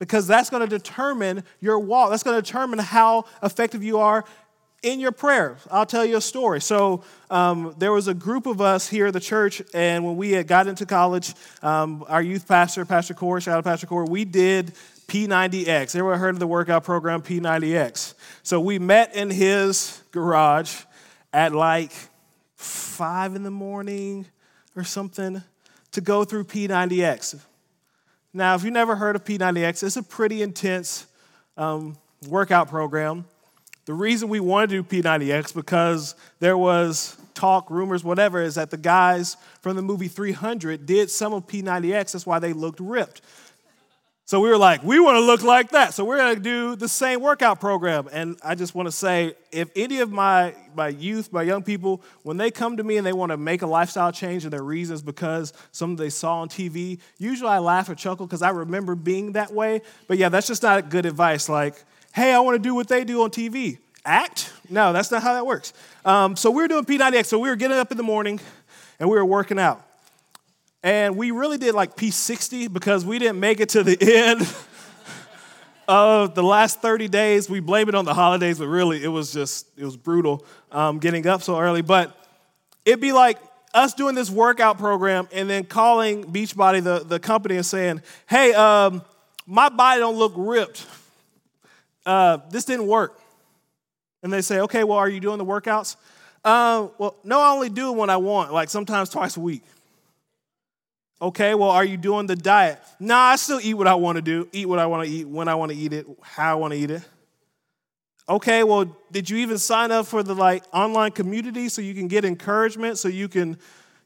Because 0.00 0.26
that's 0.26 0.50
going 0.50 0.62
to 0.62 0.78
determine 0.78 1.44
your 1.60 1.78
walk. 1.78 2.10
That's 2.10 2.22
going 2.22 2.36
to 2.36 2.42
determine 2.42 2.78
how 2.78 3.26
effective 3.42 3.84
you 3.84 3.98
are 3.98 4.24
in 4.84 5.00
your 5.00 5.12
prayer, 5.12 5.56
I'll 5.70 5.86
tell 5.86 6.04
you 6.04 6.18
a 6.18 6.20
story. 6.20 6.60
So, 6.60 7.02
um, 7.30 7.74
there 7.78 7.90
was 7.90 8.06
a 8.06 8.14
group 8.14 8.46
of 8.46 8.60
us 8.60 8.86
here 8.86 9.06
at 9.06 9.14
the 9.14 9.20
church, 9.20 9.62
and 9.72 10.04
when 10.04 10.16
we 10.16 10.32
had 10.32 10.46
got 10.46 10.66
into 10.66 10.84
college, 10.84 11.34
um, 11.62 12.04
our 12.06 12.22
youth 12.22 12.46
pastor, 12.46 12.84
Pastor 12.84 13.14
Core, 13.14 13.40
shout 13.40 13.56
out 13.56 13.64
Pastor 13.64 13.86
Core, 13.86 14.04
we 14.04 14.26
did 14.26 14.74
P90X. 15.08 15.96
Everyone 15.96 16.18
heard 16.18 16.34
of 16.34 16.38
the 16.38 16.46
workout 16.46 16.84
program 16.84 17.22
P90X? 17.22 18.12
So, 18.42 18.60
we 18.60 18.78
met 18.78 19.14
in 19.14 19.30
his 19.30 20.02
garage 20.12 20.82
at 21.32 21.54
like 21.54 21.92
five 22.56 23.34
in 23.34 23.42
the 23.42 23.50
morning 23.50 24.26
or 24.76 24.84
something 24.84 25.42
to 25.92 26.00
go 26.02 26.24
through 26.24 26.44
P90X. 26.44 27.40
Now, 28.34 28.54
if 28.54 28.64
you've 28.64 28.74
never 28.74 28.96
heard 28.96 29.16
of 29.16 29.24
P90X, 29.24 29.82
it's 29.82 29.96
a 29.96 30.02
pretty 30.02 30.42
intense 30.42 31.06
um, 31.56 31.96
workout 32.28 32.68
program. 32.68 33.24
The 33.86 33.94
reason 33.94 34.28
we 34.28 34.40
wanted 34.40 34.70
to 34.70 34.82
do 34.82 35.02
P90X 35.02 35.54
because 35.54 36.14
there 36.40 36.56
was 36.56 37.16
talk, 37.34 37.70
rumors, 37.70 38.02
whatever, 38.02 38.40
is 38.40 38.54
that 38.54 38.70
the 38.70 38.76
guys 38.76 39.36
from 39.60 39.76
the 39.76 39.82
movie 39.82 40.08
300 40.08 40.86
did 40.86 41.10
some 41.10 41.32
of 41.32 41.46
P90X. 41.46 42.12
That's 42.12 42.26
why 42.26 42.38
they 42.38 42.52
looked 42.52 42.80
ripped. 42.80 43.20
So 44.26 44.40
we 44.40 44.48
were 44.48 44.56
like, 44.56 44.82
we 44.82 44.98
want 45.00 45.16
to 45.16 45.20
look 45.20 45.42
like 45.42 45.72
that. 45.72 45.92
So 45.92 46.02
we're 46.02 46.16
going 46.16 46.34
to 46.34 46.40
do 46.40 46.76
the 46.76 46.88
same 46.88 47.20
workout 47.20 47.60
program. 47.60 48.08
And 48.10 48.38
I 48.42 48.54
just 48.54 48.74
want 48.74 48.86
to 48.86 48.92
say, 48.92 49.34
if 49.52 49.68
any 49.76 50.00
of 50.00 50.10
my, 50.10 50.54
my 50.74 50.88
youth, 50.88 51.30
my 51.30 51.42
young 51.42 51.62
people, 51.62 52.00
when 52.22 52.38
they 52.38 52.50
come 52.50 52.78
to 52.78 52.82
me 52.82 52.96
and 52.96 53.06
they 53.06 53.12
want 53.12 53.32
to 53.32 53.36
make 53.36 53.60
a 53.60 53.66
lifestyle 53.66 54.12
change 54.12 54.44
and 54.44 54.52
their 54.52 54.62
reasons 54.62 55.02
because 55.02 55.52
something 55.72 55.96
they 55.96 56.08
saw 56.08 56.40
on 56.40 56.48
TV, 56.48 57.00
usually 57.18 57.50
I 57.50 57.58
laugh 57.58 57.90
or 57.90 57.94
chuckle 57.94 58.26
because 58.26 58.40
I 58.40 58.48
remember 58.48 58.94
being 58.94 59.32
that 59.32 59.52
way. 59.52 59.82
But 60.08 60.16
yeah, 60.16 60.30
that's 60.30 60.46
just 60.46 60.62
not 60.62 60.88
good 60.88 61.04
advice. 61.04 61.50
Like, 61.50 61.84
hey, 62.14 62.32
I 62.32 62.38
want 62.38 62.54
to 62.54 62.60
do 62.60 62.74
what 62.74 62.86
they 62.86 63.04
do 63.04 63.22
on 63.22 63.30
TV. 63.30 63.78
Act? 64.04 64.52
No, 64.70 64.92
that's 64.92 65.10
not 65.10 65.22
how 65.22 65.34
that 65.34 65.44
works. 65.44 65.72
Um, 66.04 66.36
so 66.36 66.50
we 66.50 66.62
were 66.62 66.68
doing 66.68 66.84
P90X. 66.84 67.26
So 67.26 67.38
we 67.38 67.48
were 67.48 67.56
getting 67.56 67.76
up 67.76 67.90
in 67.90 67.96
the 67.96 68.04
morning 68.04 68.40
and 69.00 69.10
we 69.10 69.16
were 69.16 69.24
working 69.24 69.58
out. 69.58 69.84
And 70.82 71.16
we 71.16 71.32
really 71.32 71.58
did 71.58 71.74
like 71.74 71.96
P60 71.96 72.72
because 72.72 73.04
we 73.04 73.18
didn't 73.18 73.40
make 73.40 73.58
it 73.58 73.70
to 73.70 73.82
the 73.82 73.98
end 74.00 74.46
of 75.88 76.34
the 76.36 76.42
last 76.42 76.80
30 76.80 77.08
days. 77.08 77.50
We 77.50 77.58
blame 77.58 77.88
it 77.88 77.96
on 77.96 78.04
the 78.04 78.14
holidays, 78.14 78.60
but 78.60 78.68
really 78.68 79.02
it 79.02 79.08
was 79.08 79.32
just, 79.32 79.66
it 79.76 79.84
was 79.84 79.96
brutal 79.96 80.46
um, 80.70 81.00
getting 81.00 81.26
up 81.26 81.42
so 81.42 81.58
early. 81.58 81.82
But 81.82 82.16
it'd 82.84 83.00
be 83.00 83.12
like 83.12 83.38
us 83.72 83.92
doing 83.92 84.14
this 84.14 84.30
workout 84.30 84.78
program 84.78 85.26
and 85.32 85.50
then 85.50 85.64
calling 85.64 86.24
Beachbody, 86.24 86.84
the, 86.84 87.00
the 87.00 87.18
company, 87.18 87.56
and 87.56 87.66
saying, 87.66 88.02
hey, 88.28 88.52
um, 88.54 89.02
my 89.46 89.68
body 89.68 89.98
don't 89.98 90.16
look 90.16 90.34
ripped 90.36 90.86
uh, 92.06 92.38
this 92.50 92.64
didn't 92.64 92.86
work. 92.86 93.20
And 94.22 94.32
they 94.32 94.42
say, 94.42 94.60
okay, 94.60 94.84
well, 94.84 94.98
are 94.98 95.08
you 95.08 95.20
doing 95.20 95.38
the 95.38 95.44
workouts? 95.44 95.96
Uh, 96.44 96.88
well, 96.98 97.16
no, 97.24 97.40
I 97.40 97.50
only 97.50 97.70
do 97.70 97.92
when 97.92 98.10
I 98.10 98.16
want, 98.16 98.52
like 98.52 98.68
sometimes 98.68 99.08
twice 99.08 99.36
a 99.36 99.40
week. 99.40 99.62
Okay, 101.22 101.54
well, 101.54 101.70
are 101.70 101.84
you 101.84 101.96
doing 101.96 102.26
the 102.26 102.36
diet? 102.36 102.80
Nah, 103.00 103.16
I 103.16 103.36
still 103.36 103.60
eat 103.62 103.74
what 103.74 103.86
I 103.86 103.94
want 103.94 104.16
to 104.16 104.22
do, 104.22 104.48
eat 104.52 104.66
what 104.68 104.78
I 104.78 104.86
want 104.86 105.06
to 105.06 105.14
eat, 105.14 105.26
when 105.26 105.48
I 105.48 105.54
want 105.54 105.72
to 105.72 105.78
eat 105.78 105.92
it, 105.92 106.06
how 106.20 106.52
I 106.52 106.54
want 106.54 106.72
to 106.74 106.78
eat 106.78 106.90
it. 106.90 107.02
Okay, 108.28 108.62
well, 108.62 108.96
did 109.12 109.28
you 109.28 109.38
even 109.38 109.58
sign 109.58 109.92
up 109.92 110.06
for 110.06 110.22
the 110.22 110.34
like 110.34 110.64
online 110.72 111.12
community 111.12 111.68
so 111.68 111.82
you 111.82 111.94
can 111.94 112.08
get 112.08 112.24
encouragement, 112.24 112.98
so 112.98 113.08
you 113.08 113.28
can, 113.28 113.58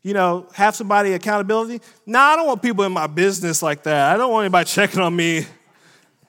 you 0.03 0.13
know, 0.13 0.49
have 0.55 0.77
somebody 0.77 1.13
accountability? 1.13 1.81
Nah, 2.05 2.21
I 2.21 2.37
don't 2.37 2.47
want 2.47 2.63
people 2.63 2.85
in 2.85 2.93
my 2.93 3.07
business 3.07 3.63
like 3.63 3.85
that. 3.85 4.13
I 4.13 4.17
don't 4.17 4.33
want 4.33 4.45
anybody 4.45 4.65
checking 4.69 5.01
on 5.01 5.15
me. 5.15 5.47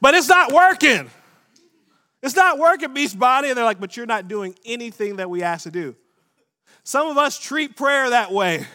But 0.01 0.13
it's 0.13 0.29
not 0.29 0.53
working. 0.53 1.09
It's 2.21 2.35
not 2.35 2.59
working, 2.59 2.93
Beast 2.93 3.17
Beachbody. 3.17 3.49
And 3.49 3.57
they're 3.57 3.65
like, 3.65 3.79
but 3.79 3.95
you're 3.95 4.05
not 4.05 4.27
doing 4.27 4.55
anything 4.65 5.17
that 5.17 5.29
we 5.29 5.43
ask 5.43 5.63
to 5.63 5.71
do. 5.71 5.95
Some 6.83 7.07
of 7.07 7.17
us 7.17 7.39
treat 7.39 7.75
prayer 7.75 8.09
that 8.09 8.31
way. 8.31 8.65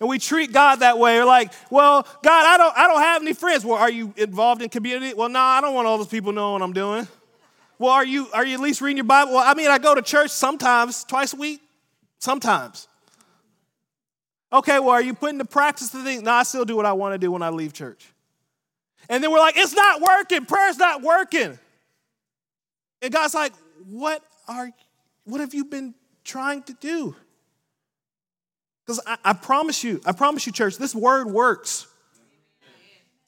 And 0.00 0.08
we 0.08 0.18
treat 0.18 0.52
God 0.52 0.80
that 0.80 0.98
way. 0.98 1.18
We're 1.18 1.24
like, 1.24 1.52
well, 1.70 2.02
God, 2.22 2.46
I 2.46 2.56
don't, 2.56 2.76
I 2.76 2.88
don't 2.88 3.00
have 3.00 3.22
any 3.22 3.34
friends. 3.34 3.64
Well, 3.64 3.78
are 3.78 3.90
you 3.90 4.12
involved 4.16 4.60
in 4.60 4.68
community? 4.68 5.14
Well, 5.14 5.28
no, 5.28 5.38
nah, 5.38 5.46
I 5.46 5.60
don't 5.60 5.74
want 5.74 5.86
all 5.86 5.96
those 5.96 6.08
people 6.08 6.32
knowing 6.32 6.54
what 6.54 6.62
I'm 6.62 6.72
doing. 6.72 7.06
Well, 7.78 7.92
are 7.92 8.04
you, 8.04 8.28
are 8.32 8.44
you 8.44 8.54
at 8.54 8.60
least 8.60 8.80
reading 8.80 8.96
your 8.96 9.04
Bible? 9.04 9.34
Well, 9.34 9.44
I 9.46 9.54
mean, 9.54 9.70
I 9.70 9.78
go 9.78 9.94
to 9.94 10.02
church 10.02 10.30
sometimes, 10.30 11.04
twice 11.04 11.34
a 11.34 11.36
week, 11.36 11.60
sometimes. 12.18 12.88
Okay, 14.52 14.80
well, 14.80 14.90
are 14.90 15.02
you 15.02 15.14
putting 15.14 15.38
to 15.38 15.44
practice 15.44 15.88
the 15.90 16.02
thing? 16.02 16.24
No, 16.24 16.32
I 16.32 16.42
still 16.42 16.64
do 16.64 16.76
what 16.76 16.84
I 16.84 16.92
want 16.92 17.14
to 17.14 17.18
do 17.18 17.30
when 17.30 17.42
I 17.42 17.50
leave 17.50 17.72
church. 17.72 18.12
And 19.08 19.22
then 19.22 19.30
we're 19.30 19.38
like, 19.38 19.56
it's 19.56 19.74
not 19.74 20.00
working. 20.00 20.44
Prayer's 20.44 20.78
not 20.78 21.02
working. 21.02 21.58
And 23.02 23.12
God's 23.12 23.34
like, 23.34 23.52
what 23.84 24.24
are 24.48 24.70
what 25.24 25.40
have 25.40 25.54
you 25.54 25.64
been 25.64 25.94
trying 26.24 26.62
to 26.64 26.72
do? 26.74 27.14
Because 28.84 29.00
I, 29.06 29.16
I, 29.24 29.32
promise 29.32 29.84
you, 29.84 30.00
I 30.04 30.12
promise 30.12 30.46
you, 30.46 30.52
church, 30.52 30.76
this 30.76 30.94
word 30.94 31.28
works. 31.28 31.86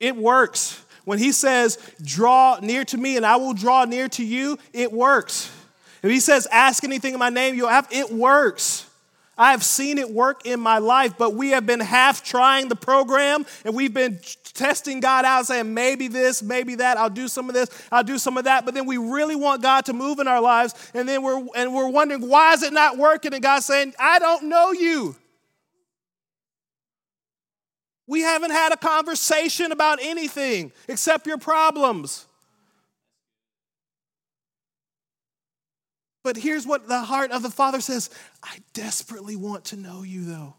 It 0.01 0.17
works. 0.17 0.85
When 1.05 1.19
he 1.19 1.33
says, 1.33 1.79
draw 2.03 2.59
near 2.61 2.85
to 2.87 2.97
me 2.97 3.17
and 3.17 3.25
I 3.25 3.37
will 3.37 3.55
draw 3.55 3.85
near 3.85 4.09
to 4.09 4.25
you, 4.25 4.59
it 4.73 4.93
works. 4.93 5.51
If 6.03 6.11
he 6.11 6.19
says, 6.19 6.49
ask 6.51 6.83
anything 6.83 7.15
in 7.15 7.21
my 7.21 7.29
name, 7.29 7.55
you'll 7.55 7.69
have, 7.69 7.87
it 7.91 8.11
works. 8.11 8.91
I 9.37 9.51
have 9.51 9.65
seen 9.65 9.99
it 9.99 10.11
work 10.11 10.47
in 10.47 10.61
my 10.61 10.79
life, 10.79 11.15
but 11.19 11.35
we 11.35 11.51
have 11.51 11.67
been 11.67 11.81
half 11.81 12.23
trying 12.23 12.69
the 12.69 12.77
program 12.77 13.45
and 13.65 13.75
we've 13.75 13.93
been 13.93 14.21
testing 14.55 15.01
God 15.01 15.25
out, 15.25 15.47
saying, 15.47 15.75
maybe 15.75 16.09
this, 16.09 16.43
maybe 16.43 16.77
that, 16.77 16.97
I'll 16.97 17.11
do 17.11 17.27
some 17.27 17.49
of 17.49 17.55
this, 17.55 17.69
I'll 17.91 18.05
do 18.05 18.19
some 18.19 18.39
of 18.39 18.45
that. 18.45 18.65
But 18.65 18.75
then 18.75 18.87
we 18.87 18.97
really 18.97 19.35
want 19.35 19.63
God 19.63 19.85
to 19.87 19.93
move 19.93 20.21
in 20.21 20.29
our 20.29 20.41
lives, 20.41 20.75
and 20.95 21.09
then 21.09 21.23
we're 21.23 21.45
and 21.57 21.75
we're 21.75 21.89
wondering, 21.89 22.29
why 22.29 22.53
is 22.53 22.63
it 22.63 22.73
not 22.73 22.97
working? 22.97 23.35
And 23.35 23.43
God's 23.43 23.67
saying, 23.67 23.95
I 23.99 24.19
don't 24.21 24.45
know 24.45 24.73
you. 24.73 25.17
We 28.07 28.21
haven't 28.21 28.51
had 28.51 28.73
a 28.73 28.77
conversation 28.77 29.73
about 29.73 29.99
anything 30.01 30.73
except 30.89 31.27
your 31.27 31.39
problems. 31.39 32.27
But 36.25 36.39
here's 36.39 36.67
what 36.67 36.89
the 36.89 37.01
heart 37.01 37.31
of 37.31 37.43
the 37.43 37.51
Father 37.51 37.81
says 37.81 38.11
I 38.43 38.57
desperately 38.73 39.37
want 39.37 39.67
to 39.67 39.77
know 39.77 40.03
you, 40.03 40.25
though. 40.25 40.55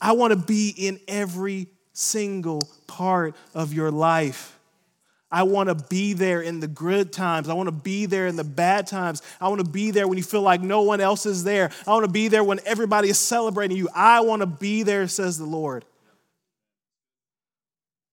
I 0.00 0.12
want 0.12 0.32
to 0.32 0.38
be 0.38 0.74
in 0.76 0.98
every 1.06 1.68
single 1.92 2.62
part 2.86 3.36
of 3.54 3.74
your 3.74 3.90
life. 3.90 4.56
I 5.30 5.44
want 5.44 5.68
to 5.68 5.74
be 5.74 6.14
there 6.14 6.40
in 6.40 6.58
the 6.58 6.66
good 6.66 7.12
times. 7.12 7.48
I 7.48 7.52
want 7.52 7.68
to 7.68 7.72
be 7.72 8.06
there 8.06 8.26
in 8.26 8.34
the 8.34 8.42
bad 8.42 8.86
times. 8.86 9.22
I 9.40 9.48
want 9.48 9.64
to 9.64 9.70
be 9.70 9.92
there 9.92 10.08
when 10.08 10.16
you 10.16 10.24
feel 10.24 10.42
like 10.42 10.62
no 10.62 10.82
one 10.82 11.00
else 11.00 11.26
is 11.26 11.44
there. 11.44 11.70
I 11.86 11.90
want 11.90 12.04
to 12.04 12.10
be 12.10 12.28
there 12.28 12.42
when 12.42 12.58
everybody 12.64 13.10
is 13.10 13.18
celebrating 13.18 13.76
you. 13.76 13.88
I 13.94 14.22
want 14.22 14.40
to 14.40 14.46
be 14.46 14.82
there, 14.82 15.06
says 15.06 15.38
the 15.38 15.44
Lord. 15.44 15.84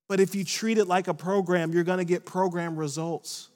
But 0.09 0.19
if 0.19 0.35
you 0.35 0.43
treat 0.43 0.77
it 0.77 0.85
like 0.85 1.07
a 1.07 1.13
program, 1.13 1.73
you're 1.73 1.83
going 1.83 1.97
to 1.97 2.05
get 2.05 2.25
program 2.25 2.75
results 2.75 3.49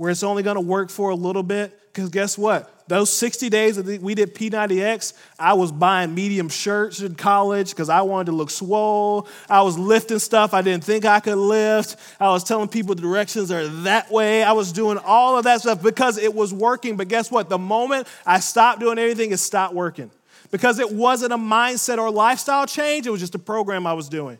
where 0.00 0.10
it's 0.10 0.22
only 0.22 0.42
going 0.42 0.54
to 0.54 0.62
work 0.62 0.88
for 0.88 1.10
a 1.10 1.14
little 1.14 1.42
bit. 1.42 1.78
Because 1.92 2.08
guess 2.08 2.38
what? 2.38 2.88
Those 2.88 3.12
60 3.12 3.50
days 3.50 3.76
that 3.76 4.00
we 4.00 4.14
did 4.14 4.34
P90X, 4.34 5.12
I 5.38 5.52
was 5.52 5.70
buying 5.70 6.14
medium 6.14 6.48
shirts 6.48 7.02
in 7.02 7.16
college 7.16 7.68
because 7.68 7.90
I 7.90 8.00
wanted 8.00 8.30
to 8.30 8.32
look 8.32 8.48
swole. 8.48 9.28
I 9.46 9.60
was 9.60 9.76
lifting 9.76 10.18
stuff 10.18 10.54
I 10.54 10.62
didn't 10.62 10.84
think 10.84 11.04
I 11.04 11.20
could 11.20 11.36
lift. 11.36 11.96
I 12.18 12.30
was 12.30 12.44
telling 12.44 12.68
people 12.68 12.94
the 12.94 13.02
directions 13.02 13.52
are 13.52 13.68
that 13.82 14.10
way. 14.10 14.42
I 14.42 14.52
was 14.52 14.72
doing 14.72 14.96
all 15.04 15.36
of 15.36 15.44
that 15.44 15.60
stuff 15.60 15.82
because 15.82 16.16
it 16.16 16.34
was 16.34 16.54
working. 16.54 16.96
But 16.96 17.08
guess 17.08 17.30
what? 17.30 17.50
The 17.50 17.58
moment 17.58 18.08
I 18.24 18.40
stopped 18.40 18.80
doing 18.80 18.98
anything, 18.98 19.32
it 19.32 19.36
stopped 19.36 19.74
working. 19.74 20.10
Because 20.50 20.78
it 20.78 20.90
wasn't 20.90 21.34
a 21.34 21.38
mindset 21.38 21.98
or 21.98 22.10
lifestyle 22.10 22.64
change, 22.64 23.06
it 23.06 23.10
was 23.10 23.20
just 23.20 23.34
a 23.34 23.38
program 23.38 23.86
I 23.86 23.92
was 23.92 24.08
doing. 24.08 24.38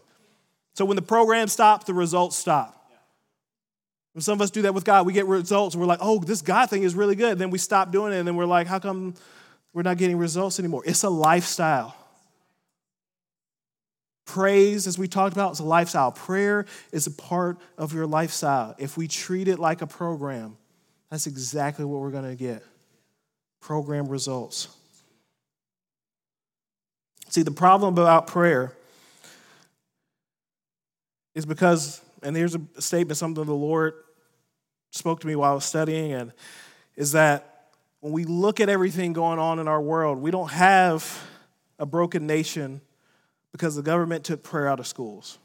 So 0.73 0.87
when 0.87 0.97
the 0.97 1.02
program 1.02 1.49
stopped, 1.49 1.87
the 1.87 1.93
results 1.93 2.35
stopped. 2.35 2.79
Some 4.20 4.34
of 4.34 4.42
us 4.42 4.50
do 4.50 4.62
that 4.62 4.74
with 4.74 4.84
God. 4.84 5.06
We 5.06 5.12
get 5.12 5.26
results 5.26 5.76
we're 5.76 5.86
like, 5.86 6.00
oh, 6.02 6.18
this 6.18 6.42
God 6.42 6.70
thing 6.70 6.82
is 6.82 6.94
really 6.94 7.14
good. 7.14 7.32
And 7.32 7.40
then 7.40 7.50
we 7.50 7.58
stop 7.58 7.92
doing 7.92 8.12
it 8.12 8.18
and 8.18 8.26
then 8.26 8.36
we're 8.36 8.46
like, 8.46 8.66
how 8.66 8.78
come 8.78 9.14
we're 9.72 9.82
not 9.82 9.98
getting 9.98 10.16
results 10.16 10.58
anymore? 10.58 10.82
It's 10.84 11.02
a 11.02 11.10
lifestyle. 11.10 11.94
Praise, 14.26 14.86
as 14.86 14.98
we 14.98 15.08
talked 15.08 15.32
about, 15.32 15.52
is 15.52 15.60
a 15.60 15.64
lifestyle. 15.64 16.12
Prayer 16.12 16.66
is 16.92 17.06
a 17.06 17.10
part 17.10 17.58
of 17.76 17.92
your 17.92 18.06
lifestyle. 18.06 18.74
If 18.78 18.96
we 18.96 19.08
treat 19.08 19.48
it 19.48 19.58
like 19.58 19.82
a 19.82 19.86
program, 19.86 20.56
that's 21.10 21.26
exactly 21.26 21.84
what 21.84 22.00
we're 22.00 22.10
going 22.10 22.28
to 22.28 22.36
get 22.36 22.62
program 23.60 24.08
results. 24.08 24.68
See, 27.28 27.42
the 27.42 27.50
problem 27.50 27.94
about 27.94 28.26
prayer 28.26 28.72
is 31.34 31.44
because 31.44 32.00
and 32.22 32.36
here's 32.36 32.54
a 32.54 32.82
statement, 32.82 33.16
something 33.16 33.44
the 33.44 33.54
Lord 33.54 33.94
spoke 34.90 35.20
to 35.20 35.26
me 35.26 35.37
while 35.37 35.52
I 35.52 35.54
was 35.54 35.64
studying, 35.64 36.12
and 36.12 36.32
is 36.97 37.12
that 37.12 37.68
when 38.00 38.12
we 38.12 38.25
look 38.25 38.61
at 38.61 38.68
everything 38.68 39.12
going 39.12 39.38
on 39.38 39.59
in 39.59 39.68
our 39.68 39.80
world, 39.80 40.18
we 40.18 40.30
don't 40.30 40.50
have 40.50 41.23
a 41.78 41.87
broken 41.87 42.26
nation 42.26 42.80
because 43.52 43.76
the 43.76 43.82
government 43.82 44.25
took 44.25 44.42
prayer 44.42 44.68
out 44.68 44.80
of 44.80 44.87
schools. 44.87 45.38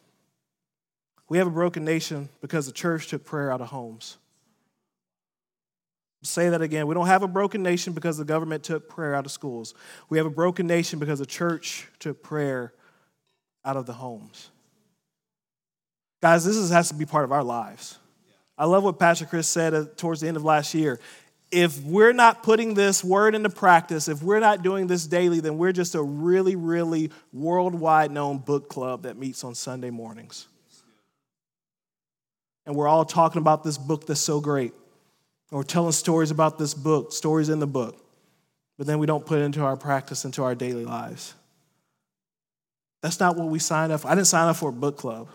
We 1.27 1.37
have 1.37 1.47
a 1.47 1.51
broken 1.51 1.83
nation 1.83 2.29
because 2.41 2.67
the 2.67 2.71
church 2.71 3.07
took 3.07 3.25
prayer 3.25 3.51
out 3.51 3.61
of 3.61 3.67
homes. 3.67 4.17
I'll 6.21 6.27
say 6.27 6.49
that 6.49 6.61
again. 6.61 6.87
We 6.87 6.93
don't 6.93 7.07
have 7.07 7.23
a 7.23 7.27
broken 7.27 7.63
nation 7.63 7.93
because 7.93 8.17
the 8.17 8.25
government 8.25 8.63
took 8.63 8.87
prayer 8.87 9.15
out 9.15 9.25
of 9.25 9.31
schools. 9.31 9.73
We 10.09 10.17
have 10.17 10.27
a 10.27 10.31
broken 10.31 10.67
nation 10.67 10.99
because 10.99 11.19
the 11.19 11.25
church 11.25 11.87
took 11.99 12.21
prayer 12.21 12.73
out 13.63 13.75
of 13.75 13.85
the 13.85 13.93
homes. 13.93 14.49
Guys, 16.21 16.45
this 16.45 16.55
is, 16.55 16.69
has 16.69 16.89
to 16.89 16.95
be 16.95 17.05
part 17.05 17.25
of 17.25 17.31
our 17.31 17.43
lives. 17.43 17.97
I 18.57 18.65
love 18.65 18.83
what 18.83 18.99
Pastor 18.99 19.25
Chris 19.25 19.47
said 19.47 19.73
uh, 19.73 19.85
towards 19.97 20.21
the 20.21 20.27
end 20.27 20.37
of 20.37 20.43
last 20.43 20.73
year. 20.73 20.99
If 21.51 21.81
we're 21.83 22.13
not 22.13 22.43
putting 22.43 22.73
this 22.73 23.03
word 23.03 23.35
into 23.35 23.49
practice, 23.49 24.07
if 24.07 24.23
we're 24.23 24.39
not 24.39 24.63
doing 24.63 24.87
this 24.87 25.05
daily, 25.05 25.39
then 25.39 25.57
we're 25.57 25.71
just 25.71 25.95
a 25.95 26.01
really, 26.01 26.55
really 26.55 27.11
worldwide 27.31 28.11
known 28.11 28.39
book 28.39 28.67
club 28.69 29.03
that 29.03 29.17
meets 29.17 29.43
on 29.43 29.55
Sunday 29.55 29.89
mornings. 29.89 30.47
And 32.65 32.75
we're 32.75 32.87
all 32.87 33.05
talking 33.05 33.39
about 33.39 33.63
this 33.63 33.77
book 33.77 34.07
that's 34.07 34.19
so 34.19 34.41
great. 34.41 34.73
We're 35.51 35.63
telling 35.63 35.91
stories 35.91 36.31
about 36.31 36.57
this 36.57 36.73
book, 36.73 37.13
stories 37.13 37.49
in 37.49 37.59
the 37.59 37.67
book. 37.67 38.01
But 38.77 38.87
then 38.87 38.99
we 38.99 39.05
don't 39.05 39.25
put 39.25 39.39
it 39.39 39.43
into 39.43 39.61
our 39.61 39.77
practice, 39.77 40.25
into 40.25 40.43
our 40.43 40.55
daily 40.55 40.83
lives. 40.83 41.33
That's 43.01 43.19
not 43.19 43.37
what 43.37 43.47
we 43.49 43.59
signed 43.59 43.91
up 43.91 44.01
for. 44.01 44.07
I 44.07 44.15
didn't 44.15 44.27
sign 44.27 44.47
up 44.47 44.55
for 44.55 44.69
a 44.69 44.73
book 44.73 44.97
club. 44.97 45.29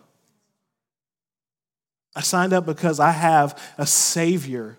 I 2.14 2.22
signed 2.22 2.52
up 2.52 2.66
because 2.66 2.98
I 3.00 3.10
have 3.12 3.58
a 3.78 3.86
Savior 3.86 4.76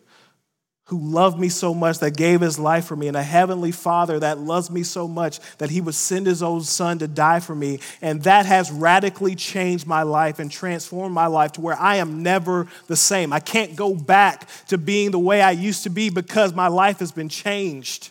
who 0.85 0.99
loved 0.99 1.39
me 1.39 1.47
so 1.47 1.73
much 1.73 1.99
that 1.99 2.17
gave 2.17 2.41
his 2.41 2.59
life 2.59 2.83
for 2.83 2.97
me, 2.97 3.07
and 3.07 3.15
a 3.15 3.23
heavenly 3.23 3.71
Father 3.71 4.19
that 4.19 4.39
loves 4.39 4.69
me 4.69 4.83
so 4.83 5.07
much 5.07 5.39
that 5.57 5.69
he 5.69 5.79
would 5.79 5.95
send 5.95 6.25
his 6.25 6.43
own 6.43 6.61
Son 6.61 6.99
to 6.99 7.07
die 7.07 7.39
for 7.39 7.55
me. 7.55 7.79
And 8.01 8.21
that 8.23 8.45
has 8.45 8.69
radically 8.69 9.33
changed 9.35 9.87
my 9.87 10.03
life 10.03 10.37
and 10.37 10.51
transformed 10.51 11.15
my 11.15 11.27
life 11.27 11.53
to 11.53 11.61
where 11.61 11.79
I 11.79 11.95
am 11.95 12.23
never 12.23 12.67
the 12.87 12.97
same. 12.97 13.31
I 13.31 13.39
can't 13.39 13.77
go 13.77 13.95
back 13.95 14.49
to 14.67 14.77
being 14.77 15.11
the 15.11 15.19
way 15.19 15.41
I 15.41 15.51
used 15.51 15.83
to 15.83 15.89
be 15.89 16.09
because 16.09 16.53
my 16.53 16.67
life 16.67 16.99
has 16.99 17.13
been 17.13 17.29
changed. 17.29 18.09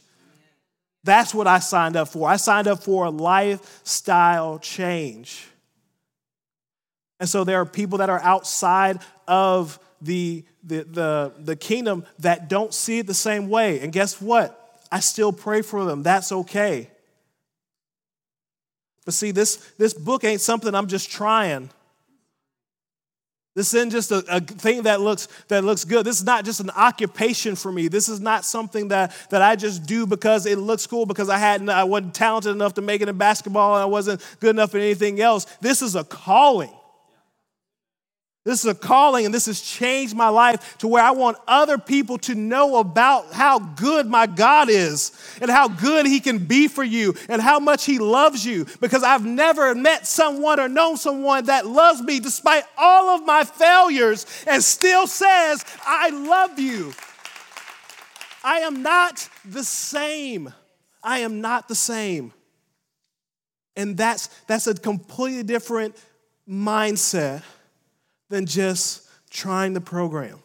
That's 1.04 1.34
what 1.34 1.46
I 1.46 1.58
signed 1.58 1.96
up 1.96 2.08
for. 2.08 2.30
I 2.30 2.36
signed 2.36 2.66
up 2.66 2.82
for 2.82 3.04
a 3.04 3.10
lifestyle 3.10 4.58
change. 4.58 5.46
And 7.20 7.28
so 7.28 7.44
there 7.44 7.60
are 7.60 7.66
people 7.66 7.98
that 7.98 8.08
are 8.08 8.20
outside 8.20 8.98
of 9.28 9.78
the, 10.00 10.42
the, 10.64 10.84
the, 10.84 11.32
the 11.38 11.54
kingdom 11.54 12.04
that 12.20 12.48
don't 12.48 12.72
see 12.72 13.00
it 13.00 13.06
the 13.06 13.14
same 13.14 13.50
way. 13.50 13.80
And 13.80 13.92
guess 13.92 14.20
what? 14.20 14.56
I 14.90 15.00
still 15.00 15.32
pray 15.32 15.62
for 15.62 15.84
them. 15.84 16.02
That's 16.02 16.32
okay. 16.32 16.88
But 19.04 19.14
see, 19.14 19.30
this, 19.30 19.56
this 19.78 19.92
book 19.92 20.24
ain't 20.24 20.40
something 20.40 20.74
I'm 20.74 20.88
just 20.88 21.10
trying. 21.10 21.70
This 23.54 23.74
isn't 23.74 23.90
just 23.90 24.12
a, 24.12 24.24
a, 24.28 24.40
thing 24.40 24.84
that 24.84 25.00
looks, 25.00 25.28
that 25.48 25.64
looks 25.64 25.84
good. 25.84 26.06
This 26.06 26.18
is 26.18 26.24
not 26.24 26.44
just 26.44 26.60
an 26.60 26.70
occupation 26.70 27.56
for 27.56 27.70
me. 27.70 27.88
This 27.88 28.08
is 28.08 28.20
not 28.20 28.44
something 28.44 28.88
that, 28.88 29.14
that 29.30 29.42
I 29.42 29.56
just 29.56 29.84
do 29.84 30.06
because 30.06 30.46
it 30.46 30.56
looks 30.56 30.86
cool, 30.86 31.04
because 31.04 31.28
I, 31.28 31.36
hadn't, 31.36 31.68
I 31.68 31.84
wasn't 31.84 32.14
talented 32.14 32.52
enough 32.52 32.74
to 32.74 32.82
make 32.82 33.02
it 33.02 33.08
in 33.08 33.18
basketball 33.18 33.74
and 33.74 33.82
I 33.82 33.86
wasn't 33.86 34.24
good 34.38 34.50
enough 34.50 34.74
in 34.74 34.80
anything 34.80 35.20
else. 35.20 35.44
This 35.60 35.82
is 35.82 35.96
a 35.96 36.04
calling. 36.04 36.72
This 38.50 38.64
is 38.64 38.70
a 38.72 38.74
calling, 38.74 39.26
and 39.26 39.32
this 39.32 39.46
has 39.46 39.60
changed 39.60 40.16
my 40.16 40.28
life 40.28 40.76
to 40.78 40.88
where 40.88 41.04
I 41.04 41.12
want 41.12 41.38
other 41.46 41.78
people 41.78 42.18
to 42.18 42.34
know 42.34 42.80
about 42.80 43.32
how 43.32 43.60
good 43.60 44.08
my 44.08 44.26
God 44.26 44.68
is 44.68 45.12
and 45.40 45.48
how 45.48 45.68
good 45.68 46.04
He 46.04 46.18
can 46.18 46.38
be 46.38 46.66
for 46.66 46.82
you 46.82 47.14
and 47.28 47.40
how 47.40 47.60
much 47.60 47.84
He 47.84 48.00
loves 48.00 48.44
you. 48.44 48.66
Because 48.80 49.04
I've 49.04 49.24
never 49.24 49.72
met 49.76 50.04
someone 50.04 50.58
or 50.58 50.68
known 50.68 50.96
someone 50.96 51.44
that 51.44 51.64
loves 51.64 52.02
me 52.02 52.18
despite 52.18 52.64
all 52.76 53.10
of 53.10 53.24
my 53.24 53.44
failures 53.44 54.26
and 54.48 54.64
still 54.64 55.06
says, 55.06 55.64
I 55.86 56.08
love 56.08 56.58
you. 56.58 56.92
I 58.42 58.62
am 58.62 58.82
not 58.82 59.28
the 59.44 59.62
same. 59.62 60.52
I 61.04 61.20
am 61.20 61.40
not 61.40 61.68
the 61.68 61.76
same. 61.76 62.32
And 63.76 63.96
that's, 63.96 64.26
that's 64.48 64.66
a 64.66 64.74
completely 64.74 65.44
different 65.44 65.96
mindset 66.48 67.44
than 68.30 68.46
just 68.46 69.06
trying 69.28 69.74
the 69.74 69.80
program. 69.80 70.38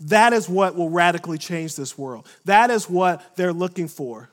That 0.00 0.32
is 0.32 0.48
what 0.48 0.74
will 0.74 0.90
radically 0.90 1.38
change 1.38 1.76
this 1.76 1.98
world. 1.98 2.26
That 2.46 2.70
is 2.70 2.88
what 2.88 3.36
they're 3.36 3.52
looking 3.52 3.88
for. 3.88 4.30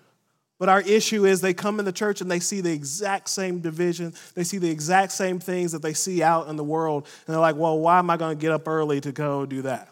But 0.58 0.70
our 0.70 0.82
issue 0.82 1.26
is 1.26 1.42
they 1.42 1.56
come 1.56 1.80
in 1.80 1.86
the 1.86 1.92
church 1.92 2.22
and 2.22 2.30
they 2.30 2.40
see 2.40 2.62
the 2.62 2.72
exact 2.72 3.30
same 3.30 3.60
division. 3.60 4.14
They 4.36 4.44
see 4.44 4.60
the 4.60 4.70
exact 4.70 5.12
same 5.12 5.40
things 5.40 5.72
that 5.72 5.82
they 5.82 5.94
see 5.94 6.22
out 6.22 6.50
in 6.50 6.56
the 6.56 6.64
world. 6.64 7.08
And 7.26 7.34
they're 7.34 7.42
like, 7.42 7.56
well, 7.56 7.80
why 7.80 7.98
am 8.00 8.10
I 8.10 8.18
going 8.18 8.38
to 8.38 8.42
get 8.42 8.52
up 8.52 8.68
early 8.68 9.02
to 9.02 9.12
go 9.12 9.46
do 9.46 9.64
that? 9.64 9.90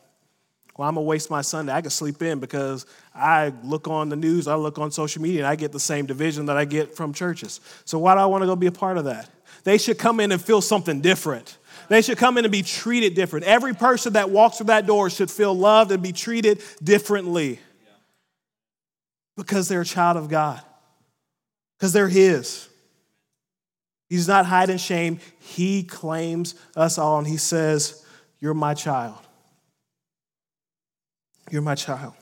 Well, 0.77 0.87
I'm 0.87 0.95
going 0.95 1.05
to 1.05 1.09
waste 1.09 1.29
my 1.29 1.41
Sunday. 1.41 1.73
I 1.73 1.81
can 1.81 1.89
sleep 1.89 2.21
in 2.21 2.39
because 2.39 2.85
I 3.13 3.51
look 3.63 3.87
on 3.87 4.09
the 4.09 4.15
news, 4.15 4.47
I 4.47 4.55
look 4.55 4.79
on 4.79 4.91
social 4.91 5.21
media, 5.21 5.39
and 5.39 5.47
I 5.47 5.55
get 5.55 5.71
the 5.71 5.79
same 5.79 6.05
division 6.05 6.45
that 6.45 6.55
I 6.55 6.65
get 6.65 6.95
from 6.95 7.13
churches. 7.13 7.59
So 7.83 7.99
why 7.99 8.13
do 8.13 8.21
I 8.21 8.27
want 8.27 8.43
to 8.43 8.45
go 8.45 8.55
be 8.55 8.67
a 8.67 8.71
part 8.71 8.97
of 8.97 9.05
that? 9.05 9.29
They 9.63 9.77
should 9.77 9.97
come 9.97 10.19
in 10.19 10.31
and 10.31 10.41
feel 10.41 10.61
something 10.61 11.01
different. 11.01 11.57
They 11.89 12.03
should 12.03 12.17
come 12.19 12.37
in 12.37 12.45
and 12.45 12.51
be 12.51 12.61
treated 12.61 13.15
different. 13.15 13.45
Every 13.45 13.73
person 13.73 14.13
that 14.13 14.29
walks 14.29 14.57
through 14.57 14.67
that 14.67 14.85
door 14.85 15.09
should 15.09 15.29
feel 15.29 15.53
loved 15.53 15.91
and 15.91 16.01
be 16.01 16.11
treated 16.11 16.61
differently 16.83 17.59
because 19.35 19.67
they're 19.67 19.81
a 19.81 19.85
child 19.85 20.15
of 20.15 20.29
God, 20.29 20.61
because 21.77 21.91
they're 21.91 22.07
His. 22.07 22.69
He's 24.07 24.27
not 24.27 24.45
hiding 24.45 24.77
shame. 24.77 25.19
He 25.39 25.83
claims 25.83 26.55
us 26.75 26.97
all 26.97 27.17
and 27.17 27.27
He 27.27 27.37
says, 27.37 28.05
You're 28.39 28.53
my 28.53 28.75
child. 28.75 29.17
You're 31.49 31.61
my 31.63 31.75
child. 31.75 32.13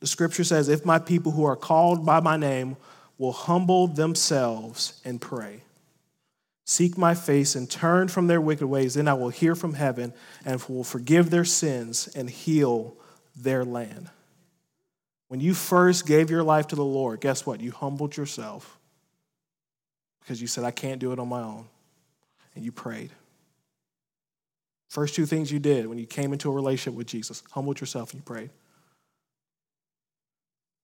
The 0.00 0.06
scripture 0.06 0.44
says, 0.44 0.68
If 0.70 0.86
my 0.86 0.98
people 0.98 1.32
who 1.32 1.44
are 1.44 1.56
called 1.56 2.06
by 2.06 2.20
my 2.20 2.38
name 2.38 2.76
will 3.18 3.32
humble 3.32 3.86
themselves 3.86 5.00
and 5.04 5.20
pray, 5.20 5.62
seek 6.64 6.96
my 6.96 7.14
face 7.14 7.54
and 7.54 7.70
turn 7.70 8.08
from 8.08 8.26
their 8.26 8.40
wicked 8.40 8.66
ways, 8.66 8.94
then 8.94 9.08
I 9.08 9.14
will 9.14 9.30
hear 9.30 9.54
from 9.54 9.74
heaven 9.74 10.12
and 10.44 10.62
will 10.68 10.84
forgive 10.84 11.30
their 11.30 11.44
sins 11.44 12.08
and 12.14 12.30
heal 12.30 12.96
their 13.36 13.64
land. 13.64 14.10
When 15.28 15.40
you 15.40 15.54
first 15.54 16.06
gave 16.06 16.30
your 16.30 16.42
life 16.42 16.68
to 16.68 16.76
the 16.76 16.84
Lord, 16.84 17.20
guess 17.20 17.46
what? 17.46 17.60
You 17.60 17.70
humbled 17.70 18.16
yourself 18.16 18.78
because 20.20 20.40
you 20.40 20.46
said, 20.46 20.64
I 20.64 20.70
can't 20.70 21.00
do 21.00 21.12
it 21.12 21.18
on 21.18 21.28
my 21.28 21.40
own. 21.40 21.66
And 22.54 22.64
you 22.64 22.72
prayed. 22.72 23.10
First 24.88 25.14
two 25.14 25.24
things 25.24 25.52
you 25.52 25.60
did 25.60 25.86
when 25.86 25.98
you 25.98 26.06
came 26.06 26.32
into 26.32 26.50
a 26.50 26.52
relationship 26.52 26.96
with 26.96 27.06
Jesus 27.06 27.44
humbled 27.52 27.80
yourself 27.80 28.12
and 28.12 28.20
you 28.20 28.24
prayed. 28.24 28.50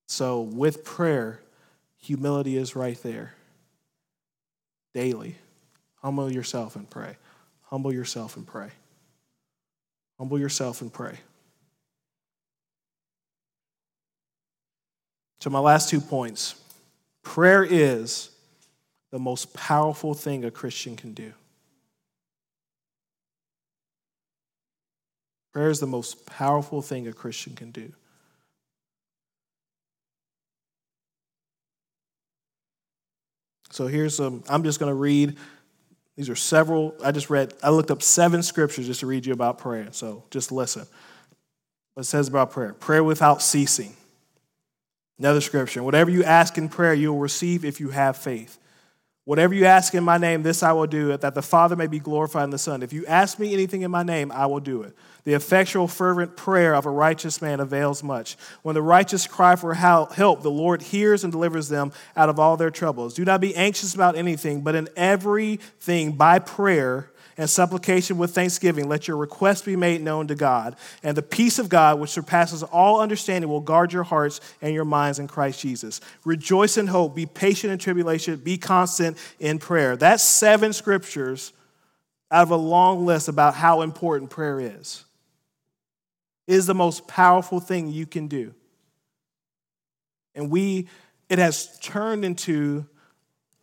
So, 0.06 0.42
with 0.42 0.84
prayer, 0.84 1.40
humility 1.98 2.56
is 2.56 2.76
right 2.76 3.00
there. 3.02 3.34
Daily. 4.94 5.36
Humble 6.06 6.30
yourself 6.30 6.76
and 6.76 6.88
pray. 6.88 7.16
Humble 7.62 7.92
yourself 7.92 8.36
and 8.36 8.46
pray. 8.46 8.68
Humble 10.18 10.38
yourself 10.38 10.80
and 10.80 10.92
pray. 10.92 11.18
So, 15.40 15.50
my 15.50 15.58
last 15.58 15.88
two 15.88 16.00
points 16.00 16.54
prayer 17.24 17.64
is 17.64 18.30
the 19.10 19.18
most 19.18 19.52
powerful 19.52 20.14
thing 20.14 20.44
a 20.44 20.50
Christian 20.52 20.94
can 20.94 21.12
do. 21.12 21.32
Prayer 25.52 25.70
is 25.70 25.80
the 25.80 25.88
most 25.88 26.24
powerful 26.24 26.82
thing 26.82 27.08
a 27.08 27.12
Christian 27.12 27.56
can 27.56 27.72
do. 27.72 27.92
So 33.76 33.88
here's 33.88 34.16
some, 34.16 34.42
I'm 34.48 34.62
just 34.62 34.80
going 34.80 34.88
to 34.88 34.94
read. 34.94 35.36
These 36.16 36.30
are 36.30 36.36
several, 36.36 36.94
I 37.04 37.12
just 37.12 37.28
read, 37.28 37.52
I 37.62 37.70
looked 37.70 37.90
up 37.90 38.02
seven 38.02 38.42
scriptures 38.42 38.86
just 38.86 39.00
to 39.00 39.06
read 39.06 39.26
you 39.26 39.32
about 39.32 39.58
prayer. 39.58 39.88
So 39.92 40.24
just 40.30 40.50
listen. 40.50 40.86
What 41.94 42.02
it 42.02 42.04
says 42.04 42.28
about 42.28 42.50
prayer 42.50 42.74
prayer 42.74 43.04
without 43.04 43.42
ceasing. 43.42 43.94
Another 45.18 45.40
scripture. 45.40 45.82
Whatever 45.82 46.10
you 46.10 46.24
ask 46.24 46.58
in 46.58 46.68
prayer, 46.68 46.92
you 46.92 47.12
will 47.12 47.20
receive 47.20 47.64
if 47.64 47.80
you 47.80 47.90
have 47.90 48.16
faith. 48.16 48.58
Whatever 49.26 49.54
you 49.54 49.64
ask 49.64 49.92
in 49.92 50.04
my 50.04 50.18
name, 50.18 50.44
this 50.44 50.62
I 50.62 50.70
will 50.70 50.86
do, 50.86 51.16
that 51.16 51.34
the 51.34 51.42
Father 51.42 51.74
may 51.74 51.88
be 51.88 51.98
glorified 51.98 52.44
in 52.44 52.50
the 52.50 52.58
Son. 52.58 52.80
If 52.80 52.92
you 52.92 53.04
ask 53.06 53.40
me 53.40 53.52
anything 53.52 53.82
in 53.82 53.90
my 53.90 54.04
name, 54.04 54.30
I 54.30 54.46
will 54.46 54.60
do 54.60 54.82
it. 54.82 54.94
The 55.24 55.34
effectual, 55.34 55.88
fervent 55.88 56.36
prayer 56.36 56.76
of 56.76 56.86
a 56.86 56.90
righteous 56.90 57.42
man 57.42 57.58
avails 57.58 58.04
much. 58.04 58.36
When 58.62 58.76
the 58.76 58.82
righteous 58.82 59.26
cry 59.26 59.56
for 59.56 59.74
help, 59.74 60.14
the 60.14 60.48
Lord 60.48 60.80
hears 60.80 61.24
and 61.24 61.32
delivers 61.32 61.68
them 61.68 61.90
out 62.16 62.28
of 62.28 62.38
all 62.38 62.56
their 62.56 62.70
troubles. 62.70 63.14
Do 63.14 63.24
not 63.24 63.40
be 63.40 63.56
anxious 63.56 63.96
about 63.96 64.14
anything, 64.14 64.60
but 64.60 64.76
in 64.76 64.88
everything, 64.94 66.12
by 66.12 66.38
prayer, 66.38 67.10
and 67.38 67.50
supplication 67.50 68.16
with 68.16 68.34
thanksgiving, 68.34 68.88
let 68.88 69.06
your 69.06 69.16
requests 69.16 69.62
be 69.62 69.76
made 69.76 70.00
known 70.00 70.26
to 70.28 70.34
God. 70.34 70.76
And 71.02 71.16
the 71.16 71.22
peace 71.22 71.58
of 71.58 71.68
God, 71.68 72.00
which 72.00 72.10
surpasses 72.10 72.62
all 72.62 73.00
understanding, 73.00 73.50
will 73.50 73.60
guard 73.60 73.92
your 73.92 74.04
hearts 74.04 74.40
and 74.62 74.72
your 74.72 74.84
minds 74.84 75.18
in 75.18 75.28
Christ 75.28 75.60
Jesus. 75.60 76.00
Rejoice 76.24 76.78
in 76.78 76.86
hope, 76.86 77.14
be 77.14 77.26
patient 77.26 77.72
in 77.72 77.78
tribulation, 77.78 78.36
be 78.36 78.56
constant 78.56 79.18
in 79.38 79.58
prayer. 79.58 79.96
That's 79.96 80.22
seven 80.22 80.72
scriptures 80.72 81.52
out 82.30 82.42
of 82.42 82.50
a 82.50 82.56
long 82.56 83.04
list 83.04 83.28
about 83.28 83.54
how 83.54 83.82
important 83.82 84.30
prayer 84.30 84.60
is. 84.60 85.04
It 86.46 86.54
is 86.54 86.66
the 86.66 86.74
most 86.74 87.06
powerful 87.06 87.60
thing 87.60 87.90
you 87.90 88.06
can 88.06 88.28
do. 88.28 88.54
And 90.34 90.50
we, 90.50 90.88
it 91.28 91.38
has 91.38 91.78
turned 91.80 92.24
into 92.24 92.86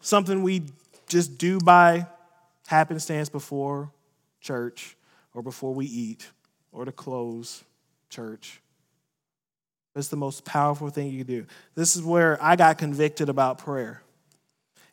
something 0.02 0.44
we 0.44 0.64
just 1.08 1.38
do 1.38 1.60
by 1.60 2.08
happenstance 2.68 3.30
before 3.30 3.92
church 4.42 4.96
or 5.34 5.42
before 5.42 5.74
we 5.74 5.86
eat 5.86 6.28
or 6.72 6.86
to 6.86 6.92
close 6.92 7.64
church. 8.10 8.62
It's 9.96 10.08
the 10.08 10.16
most 10.16 10.44
powerful 10.44 10.90
thing 10.90 11.08
you 11.08 11.24
can 11.24 11.28
do. 11.28 11.46
This 11.76 11.96
is 11.96 12.02
where 12.02 12.42
I 12.42 12.56
got 12.56 12.78
convicted 12.78 13.30
about 13.30 13.60
prayer. 13.60 14.02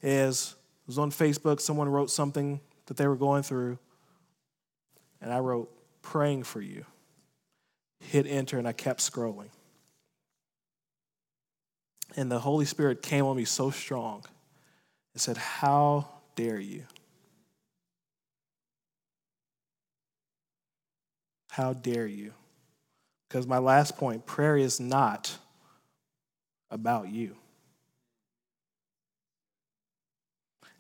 Is 0.03 0.55
was 0.87 0.99
on 0.99 1.11
Facebook, 1.11 1.61
someone 1.61 1.89
wrote 1.89 2.11
something 2.11 2.61
that 2.87 2.97
they 2.97 3.07
were 3.07 3.17
going 3.17 3.43
through, 3.43 3.79
and 5.21 5.33
I 5.33 5.39
wrote, 5.39 5.71
praying 6.03 6.43
for 6.43 6.61
you. 6.61 6.85
Hit 8.01 8.27
enter, 8.27 8.59
and 8.59 8.67
I 8.67 8.73
kept 8.73 9.01
scrolling. 9.01 9.51
And 12.17 12.31
the 12.31 12.41
Holy 12.41 12.65
Spirit 12.65 13.03
came 13.03 13.25
on 13.25 13.37
me 13.37 13.45
so 13.45 13.71
strong 13.71 14.25
and 15.15 15.21
said, 15.21 15.37
How 15.37 16.09
dare 16.35 16.59
you? 16.59 16.85
How 21.61 21.75
dare 21.75 22.07
you? 22.07 22.33
Because 23.29 23.47
my 23.47 23.59
last 23.59 23.99
point 23.99 24.25
prayer 24.25 24.57
is 24.57 24.81
not 24.81 25.37
about 26.71 27.11
you. 27.11 27.37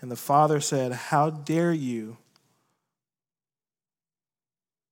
And 0.00 0.10
the 0.10 0.16
father 0.16 0.58
said, 0.58 0.92
How 0.92 1.28
dare 1.28 1.74
you 1.74 2.16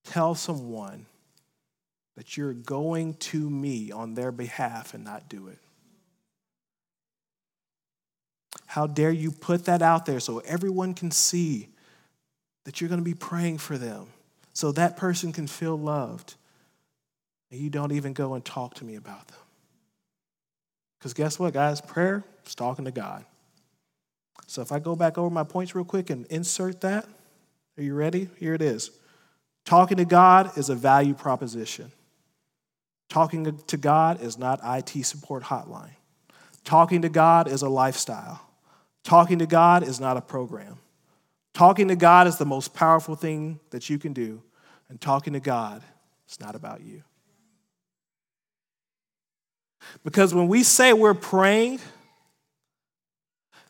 tell 0.05 0.35
someone 0.35 1.07
that 2.18 2.37
you're 2.37 2.53
going 2.53 3.14
to 3.14 3.48
me 3.48 3.90
on 3.90 4.12
their 4.12 4.31
behalf 4.31 4.92
and 4.92 5.05
not 5.05 5.31
do 5.31 5.48
it? 5.48 5.59
How 8.66 8.87
dare 8.87 9.11
you 9.11 9.31
put 9.31 9.64
that 9.64 9.81
out 9.81 10.05
there 10.05 10.20
so 10.20 10.40
everyone 10.40 10.92
can 10.92 11.11
see 11.11 11.70
that 12.64 12.79
you're 12.79 12.88
going 12.88 13.01
to 13.01 13.05
be 13.05 13.14
praying 13.14 13.57
for 13.57 13.79
them? 13.79 14.09
So 14.59 14.73
that 14.73 14.97
person 14.97 15.33
can 15.33 15.47
feel 15.47 15.79
loved. 15.79 16.35
And 17.53 17.61
you 17.61 17.71
don't 17.71 17.92
even 17.92 18.12
go 18.12 18.35
and 18.35 18.44
talk 18.44 18.75
to 18.75 18.85
me 18.85 18.97
about 18.97 19.29
them. 19.29 19.38
Because 20.99 21.14
guess 21.14 21.38
what, 21.38 21.55
guys? 21.55 21.81
Prayer 21.81 22.25
is 22.44 22.57
talking 22.57 22.85
to 22.85 22.90
God. 22.90 23.25
So 24.49 24.61
if 24.61 24.73
I 24.73 24.81
go 24.81 24.97
back 24.97 25.16
over 25.16 25.31
my 25.31 25.44
points 25.44 25.77
real 25.77 25.85
quick 25.85 26.11
and 26.11 26.27
insert 26.27 26.81
that, 26.81 27.07
are 27.77 27.85
you 27.85 27.94
ready? 27.94 28.31
Here 28.40 28.53
it 28.53 28.61
is. 28.61 28.90
Talking 29.64 29.99
to 29.99 30.05
God 30.05 30.59
is 30.59 30.71
a 30.71 30.75
value 30.75 31.14
proposition. 31.14 31.92
Talking 33.09 33.57
to 33.57 33.77
God 33.77 34.21
is 34.21 34.38
not 34.38 34.59
IT 34.64 35.05
support 35.05 35.44
hotline. 35.44 35.94
Talking 36.64 37.03
to 37.03 37.09
God 37.09 37.47
is 37.47 37.62
a 37.62 37.68
lifestyle. 37.68 38.40
Talking 39.05 39.38
to 39.38 39.47
God 39.47 39.85
is 39.85 40.01
not 40.01 40.16
a 40.16 40.21
program. 40.21 40.79
Talking 41.55 41.87
to 41.87 41.97
God 41.97 42.27
is 42.27 42.38
the 42.38 42.44
most 42.44 42.75
powerful 42.75 43.14
thing 43.14 43.61
that 43.71 43.88
you 43.88 44.01
can 44.01 44.12
do 44.12 44.42
and 44.88 45.01
talking 45.01 45.35
to 45.35 45.40
God 45.40 45.83
it's 46.29 46.40
not 46.40 46.55
about 46.55 46.83
you. 46.83 47.03
Because 50.05 50.35
when 50.35 50.46
we 50.46 50.62
say 50.62 50.92
we're 50.92 51.14
praying, 51.14 51.81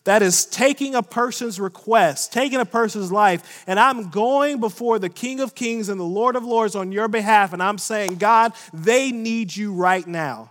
that 0.03 0.23
is 0.23 0.45
taking 0.45 0.97
a 0.97 1.03
person's 1.03 1.61
request, 1.61 2.33
taking 2.33 2.59
a 2.59 2.65
person's 2.65 3.13
life, 3.13 3.63
and 3.69 3.79
I'm 3.79 4.11
going 4.11 4.59
before 4.59 4.99
the 4.99 5.09
King 5.09 5.39
of 5.39 5.55
Kings 5.55 5.89
and 5.89 6.01
the 6.01 6.05
Lord 6.05 6.35
of 6.35 6.45
Lords 6.45 6.75
on 6.75 6.91
your 6.91 7.07
behalf, 7.07 7.53
and 7.53 7.63
I'm 7.63 7.79
saying, 7.79 8.17
God, 8.17 8.55
they 8.73 9.13
need 9.13 9.55
you 9.55 9.73
right 9.73 10.07
now. 10.07 10.51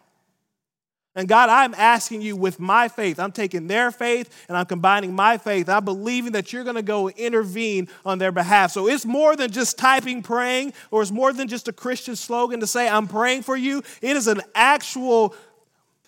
And 1.18 1.28
God, 1.28 1.50
I'm 1.50 1.74
asking 1.74 2.22
you 2.22 2.36
with 2.36 2.60
my 2.60 2.88
faith, 2.88 3.20
I'm 3.20 3.32
taking 3.32 3.66
their 3.66 3.90
faith 3.90 4.46
and 4.48 4.56
I'm 4.56 4.68
combining 4.68 5.16
my 5.16 5.40
faith. 5.40 5.68
I'm 5.68 5.84
believing 5.84 6.34
that 6.34 6.54
you're 6.54 6.64
going 6.64 6.76
to 6.76 6.84
go 6.84 7.10
intervene 7.10 7.90
on 8.06 8.20
their 8.20 8.32
behalf. 8.32 8.72
So 8.72 8.88
it's 8.88 9.04
more 9.04 9.36
than 9.36 9.50
just 9.50 9.80
typing 9.80 10.22
praying, 10.22 10.74
or 10.92 11.02
it's 11.02 11.10
more 11.10 11.34
than 11.34 11.48
just 11.48 11.68
a 11.68 11.74
Christian 11.74 12.16
slogan 12.16 12.60
to 12.60 12.68
say, 12.68 12.88
I'm 12.88 13.08
praying 13.08 13.42
for 13.42 13.58
you. 13.58 13.82
It 14.00 14.16
is 14.16 14.28
an 14.28 14.42
actual 14.54 15.36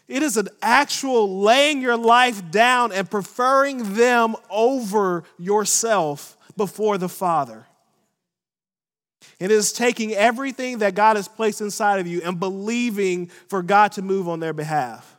it 0.08 0.24
is 0.24 0.38
an 0.38 0.48
actual 0.62 1.42
laying 1.42 1.82
your 1.82 1.98
life 1.98 2.50
down 2.50 2.92
and 2.92 3.10
preferring 3.10 3.94
them 3.94 4.36
over 4.50 5.24
yourself 5.38 6.36
before 6.58 6.98
the 6.98 7.10
Father. 7.10 7.68
It 9.40 9.52
is 9.52 9.72
taking 9.72 10.14
everything 10.14 10.80
that 10.80 10.96
God 10.96 11.16
has 11.16 11.28
placed 11.28 11.62
inside 11.62 12.00
of 12.00 12.08
you 12.08 12.22
and 12.24 12.40
believing 12.40 13.28
for 13.48 13.64
God 13.64 13.94
to 13.94 14.02
move 14.02 14.28
on 14.28 14.40
their 14.40 14.54
behalf. 14.54 15.16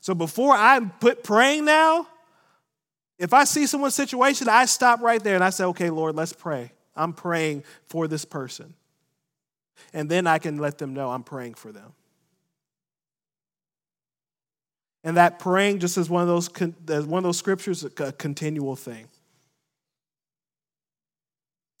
So 0.00 0.14
before 0.14 0.54
I 0.54 0.80
put 0.80 1.22
praying 1.22 1.66
now, 1.66 2.06
If 3.18 3.32
I 3.32 3.44
see 3.44 3.66
someone's 3.66 3.94
situation, 3.94 4.48
I 4.48 4.64
stop 4.64 5.00
right 5.00 5.22
there 5.22 5.34
and 5.34 5.44
I 5.44 5.50
say, 5.50 5.64
okay, 5.64 5.90
Lord, 5.90 6.16
let's 6.16 6.32
pray. 6.32 6.72
I'm 6.96 7.12
praying 7.12 7.64
for 7.86 8.08
this 8.08 8.24
person. 8.24 8.74
And 9.92 10.10
then 10.10 10.26
I 10.26 10.38
can 10.38 10.58
let 10.58 10.78
them 10.78 10.94
know 10.94 11.10
I'm 11.10 11.22
praying 11.22 11.54
for 11.54 11.72
them. 11.72 11.92
And 15.04 15.16
that 15.16 15.38
praying 15.38 15.80
just 15.80 15.98
as 15.98 16.08
one 16.08 16.22
of 16.22 16.28
those 16.28 16.48
one 17.06 17.18
of 17.18 17.24
those 17.24 17.38
scriptures, 17.38 17.84
a 17.84 18.12
continual 18.12 18.74
thing. 18.74 19.06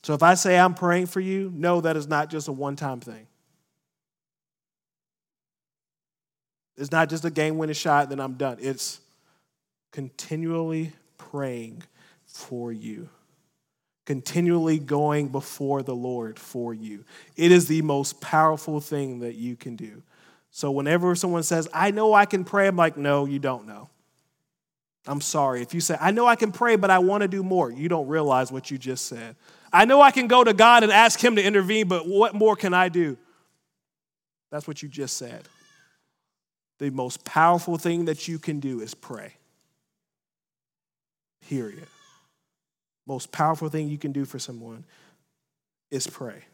So 0.04 0.12
if 0.12 0.22
I 0.22 0.34
say 0.34 0.58
I'm 0.58 0.74
praying 0.74 1.06
for 1.06 1.20
you, 1.20 1.50
no, 1.54 1.80
that 1.80 1.96
is 1.96 2.06
not 2.06 2.28
just 2.28 2.46
a 2.48 2.52
one-time 2.52 3.00
thing. 3.00 3.26
It's 6.76 6.92
not 6.92 7.08
just 7.08 7.24
a 7.24 7.30
game 7.30 7.56
winning 7.56 7.74
shot, 7.74 8.10
then 8.10 8.20
I'm 8.20 8.34
done. 8.34 8.58
It's 8.60 9.00
continually 9.92 10.92
praying 11.16 11.84
for 12.26 12.70
you, 12.70 13.08
continually 14.04 14.78
going 14.78 15.28
before 15.28 15.82
the 15.82 15.94
Lord 15.94 16.38
for 16.38 16.74
you. 16.74 17.06
It 17.36 17.50
is 17.50 17.66
the 17.66 17.80
most 17.80 18.20
powerful 18.20 18.80
thing 18.80 19.20
that 19.20 19.36
you 19.36 19.56
can 19.56 19.74
do. 19.74 20.02
So 20.50 20.70
whenever 20.70 21.14
someone 21.14 21.44
says, 21.44 21.66
I 21.72 21.92
know 21.92 22.12
I 22.12 22.26
can 22.26 22.44
pray, 22.44 22.66
I'm 22.66 22.76
like, 22.76 22.98
no, 22.98 23.24
you 23.24 23.38
don't 23.38 23.66
know. 23.66 23.88
I'm 25.06 25.22
sorry. 25.22 25.62
If 25.62 25.72
you 25.72 25.80
say, 25.80 25.96
I 25.98 26.10
know 26.10 26.26
I 26.26 26.36
can 26.36 26.52
pray, 26.52 26.76
but 26.76 26.90
I 26.90 26.98
want 26.98 27.22
to 27.22 27.28
do 27.28 27.42
more, 27.42 27.70
you 27.70 27.88
don't 27.88 28.08
realize 28.08 28.52
what 28.52 28.70
you 28.70 28.76
just 28.76 29.06
said. 29.06 29.36
I 29.74 29.86
know 29.86 30.00
I 30.00 30.12
can 30.12 30.28
go 30.28 30.44
to 30.44 30.54
God 30.54 30.84
and 30.84 30.92
ask 30.92 31.22
Him 31.22 31.34
to 31.34 31.42
intervene, 31.42 31.88
but 31.88 32.06
what 32.06 32.32
more 32.32 32.54
can 32.54 32.72
I 32.72 32.88
do? 32.88 33.18
That's 34.52 34.68
what 34.68 34.84
you 34.84 34.88
just 34.88 35.16
said. 35.16 35.48
The 36.78 36.90
most 36.90 37.24
powerful 37.24 37.76
thing 37.76 38.04
that 38.04 38.28
you 38.28 38.38
can 38.38 38.60
do 38.60 38.80
is 38.80 38.94
pray. 38.94 39.34
Period. 41.48 41.88
Most 43.04 43.32
powerful 43.32 43.68
thing 43.68 43.88
you 43.88 43.98
can 43.98 44.12
do 44.12 44.24
for 44.24 44.38
someone 44.38 44.84
is 45.90 46.06
pray. 46.06 46.44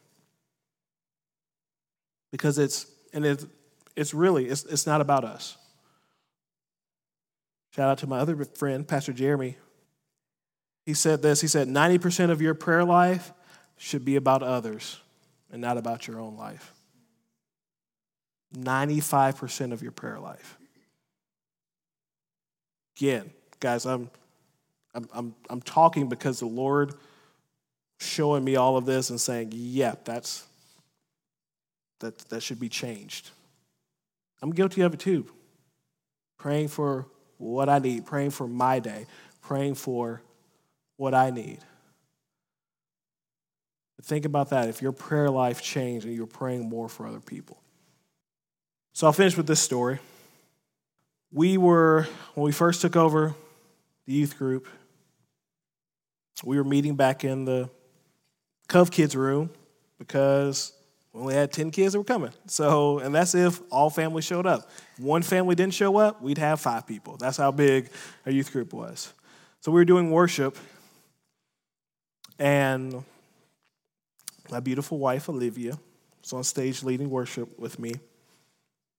Because 2.31 2.57
it's, 2.57 2.87
and 3.13 3.23
it's, 3.23 3.45
it's 3.95 4.15
really, 4.15 4.47
it's, 4.47 4.63
it's 4.63 4.87
not 4.87 4.99
about 4.99 5.23
us. 5.23 5.57
Shout 7.75 7.87
out 7.87 7.99
to 7.99 8.07
my 8.07 8.17
other 8.17 8.45
friend, 8.45 8.87
Pastor 8.87 9.13
Jeremy. 9.13 9.57
He 10.85 10.93
said 10.93 11.21
this 11.21 11.41
He 11.41 11.47
said, 11.47 11.67
90% 11.67 12.31
of 12.31 12.41
your 12.41 12.53
prayer 12.53 12.83
life 12.83 13.31
should 13.77 14.05
be 14.05 14.15
about 14.15 14.43
others 14.43 14.99
and 15.51 15.61
not 15.61 15.77
about 15.77 16.07
your 16.07 16.19
own 16.19 16.37
life. 16.37 16.73
95% 18.55 19.71
of 19.71 19.81
your 19.81 19.91
prayer 19.91 20.19
life. 20.19 20.57
Again, 22.97 23.31
guys, 23.59 23.85
I'm, 23.85 24.09
I'm, 24.93 25.07
I'm, 25.13 25.35
I'm 25.49 25.61
talking 25.61 26.09
because 26.09 26.39
the 26.39 26.45
Lord 26.47 26.93
showing 27.99 28.43
me 28.43 28.55
all 28.55 28.77
of 28.77 28.85
this 28.85 29.09
and 29.09 29.19
saying, 29.19 29.49
yeah, 29.53 29.95
that's, 30.03 30.45
that, 31.99 32.17
that 32.29 32.43
should 32.43 32.59
be 32.59 32.69
changed. 32.69 33.29
I'm 34.41 34.51
guilty 34.51 34.81
of 34.81 34.93
it 34.93 34.99
too. 34.99 35.25
Praying 36.37 36.67
for 36.67 37.07
what 37.37 37.69
I 37.69 37.79
need, 37.79 38.05
praying 38.05 38.31
for 38.31 38.47
my 38.47 38.79
day, 38.79 39.05
praying 39.41 39.75
for 39.75 40.21
what 41.01 41.15
I 41.15 41.31
need. 41.31 41.57
But 43.95 44.05
think 44.05 44.23
about 44.23 44.51
that. 44.51 44.69
If 44.69 44.83
your 44.83 44.91
prayer 44.91 45.31
life 45.31 45.59
changed 45.59 46.05
and 46.05 46.15
you're 46.15 46.27
praying 46.27 46.69
more 46.69 46.87
for 46.87 47.07
other 47.07 47.19
people. 47.19 47.59
So 48.93 49.07
I'll 49.07 49.13
finish 49.13 49.35
with 49.35 49.47
this 49.47 49.59
story. 49.59 49.97
We 51.33 51.57
were, 51.57 52.07
when 52.35 52.45
we 52.45 52.51
first 52.51 52.81
took 52.81 52.95
over 52.95 53.33
the 54.05 54.13
youth 54.13 54.37
group, 54.37 54.67
we 56.43 56.57
were 56.57 56.63
meeting 56.63 56.95
back 56.95 57.23
in 57.23 57.45
the 57.45 57.67
Cove 58.67 58.91
Kids 58.91 59.15
room 59.15 59.49
because 59.97 60.71
we 61.13 61.21
only 61.21 61.33
had 61.33 61.51
10 61.51 61.71
kids 61.71 61.93
that 61.93 61.99
were 61.99 62.05
coming. 62.05 62.31
So, 62.45 62.99
and 62.99 63.15
that's 63.15 63.33
if 63.33 63.59
all 63.71 63.89
families 63.89 64.25
showed 64.25 64.45
up. 64.45 64.69
One 64.99 65.23
family 65.23 65.55
didn't 65.55 65.73
show 65.73 65.97
up, 65.97 66.21
we'd 66.21 66.37
have 66.37 66.59
five 66.59 66.85
people. 66.85 67.17
That's 67.17 67.37
how 67.37 67.49
big 67.49 67.89
our 68.27 68.31
youth 68.31 68.51
group 68.51 68.71
was. 68.71 69.11
So 69.61 69.71
we 69.71 69.79
were 69.81 69.85
doing 69.85 70.11
worship, 70.11 70.57
and 72.41 73.03
my 74.49 74.59
beautiful 74.59 74.97
wife, 74.97 75.29
Olivia, 75.29 75.77
was 76.23 76.33
on 76.33 76.43
stage 76.43 76.81
leading 76.81 77.07
worship 77.07 77.59
with 77.59 77.77
me. 77.77 77.93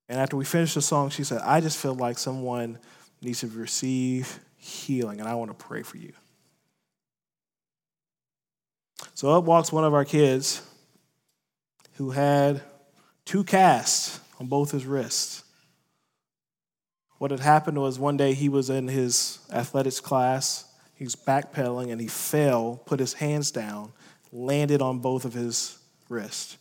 And 0.09 0.21
after 0.21 0.37
we 0.37 0.45
finished 0.45 0.77
the 0.77 0.83
song, 0.83 1.11
she 1.11 1.25
said, 1.25 1.41
I 1.43 1.61
just 1.61 1.77
feel 1.77 1.95
like 1.95 2.19
someone 2.19 2.79
needs 3.21 3.41
to 3.41 3.49
receive 3.49 4.39
healing, 4.57 5.19
and 5.19 5.29
I 5.29 5.35
want 5.35 5.51
to 5.51 5.67
pray 5.67 5.83
for 5.83 5.97
you. 5.97 6.13
So 9.15 9.31
up 9.31 9.43
walks 9.43 9.73
one 9.73 9.85
of 9.85 9.93
our 9.93 10.05
kids 10.05 10.63
who 11.95 12.13
had 12.13 12.63
two 13.25 13.43
casts 13.43 14.21
on 14.39 14.47
both 14.47 14.71
his 14.71 14.87
wrists. 14.87 15.43
What 17.19 17.33
had 17.33 17.41
happened 17.41 17.79
was 17.81 17.99
one 17.99 18.17
day 18.17 18.35
he 18.35 18.49
was 18.49 18.71
in 18.71 18.87
his 18.87 19.41
athletics 19.53 19.99
class, 19.99 20.72
he 21.03 21.05
was 21.05 21.17
backpedaling, 21.17 21.91
and 21.91 22.01
he 22.01 22.07
fell, 22.07 22.81
put 22.87 23.01
his 23.01 23.15
hands 23.15 23.51
down, 23.51 23.93
landed 24.31 24.81
on 24.81 25.01
both 25.01 25.25
of 25.25 25.35
his 25.35 25.77
wrists. 26.09 26.59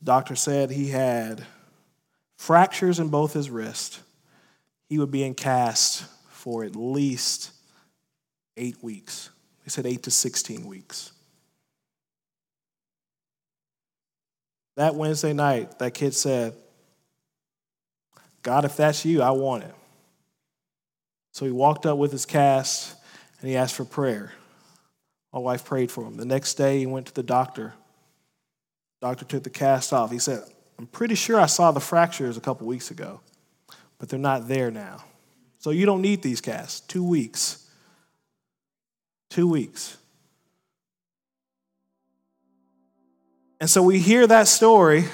Doctor 0.00 0.36
said 0.36 0.70
he 0.70 0.90
had 0.90 1.44
fractures 2.36 3.00
in 3.00 3.08
both 3.08 3.32
his 3.32 3.50
wrists. 3.50 3.98
He 4.88 4.96
would 5.00 5.10
be 5.10 5.24
in 5.24 5.34
cast 5.34 6.04
for 6.28 6.62
at 6.62 6.76
least 6.76 7.50
eight 8.56 8.76
weeks. 8.80 9.30
They 9.64 9.70
said 9.70 9.86
eight 9.86 10.04
to 10.04 10.12
16 10.12 10.64
weeks. 10.64 11.10
That 14.76 14.94
Wednesday 14.94 15.32
night, 15.32 15.80
that 15.80 15.94
kid 15.94 16.14
said, 16.14 16.54
God, 18.44 18.64
if 18.64 18.76
that's 18.76 19.04
you, 19.04 19.20
I 19.20 19.32
want 19.32 19.64
it. 19.64 19.74
So 21.32 21.44
he 21.44 21.50
walked 21.50 21.86
up 21.86 21.98
with 21.98 22.12
his 22.12 22.24
cast 22.24 22.98
and 23.42 23.50
he 23.50 23.56
asked 23.56 23.74
for 23.74 23.84
prayer. 23.84 24.32
My 25.32 25.40
wife 25.40 25.64
prayed 25.64 25.90
for 25.90 26.04
him. 26.04 26.16
The 26.16 26.24
next 26.24 26.54
day, 26.54 26.78
he 26.78 26.86
went 26.86 27.06
to 27.08 27.14
the 27.14 27.22
doctor. 27.22 27.74
Doctor 29.00 29.24
took 29.24 29.42
the 29.42 29.50
cast 29.50 29.92
off. 29.92 30.12
He 30.12 30.20
said, 30.20 30.44
I'm 30.78 30.86
pretty 30.86 31.16
sure 31.16 31.40
I 31.40 31.46
saw 31.46 31.72
the 31.72 31.80
fractures 31.80 32.36
a 32.36 32.40
couple 32.40 32.66
weeks 32.66 32.90
ago, 32.90 33.20
but 33.98 34.08
they're 34.08 34.18
not 34.18 34.46
there 34.46 34.70
now. 34.70 35.04
So 35.58 35.70
you 35.70 35.86
don't 35.86 36.02
need 36.02 36.22
these 36.22 36.40
casts. 36.40 36.80
Two 36.80 37.04
weeks. 37.04 37.68
Two 39.28 39.48
weeks. 39.48 39.96
And 43.60 43.68
so 43.68 43.82
we 43.82 43.98
hear 43.98 44.26
that 44.26 44.48
story 44.48 45.04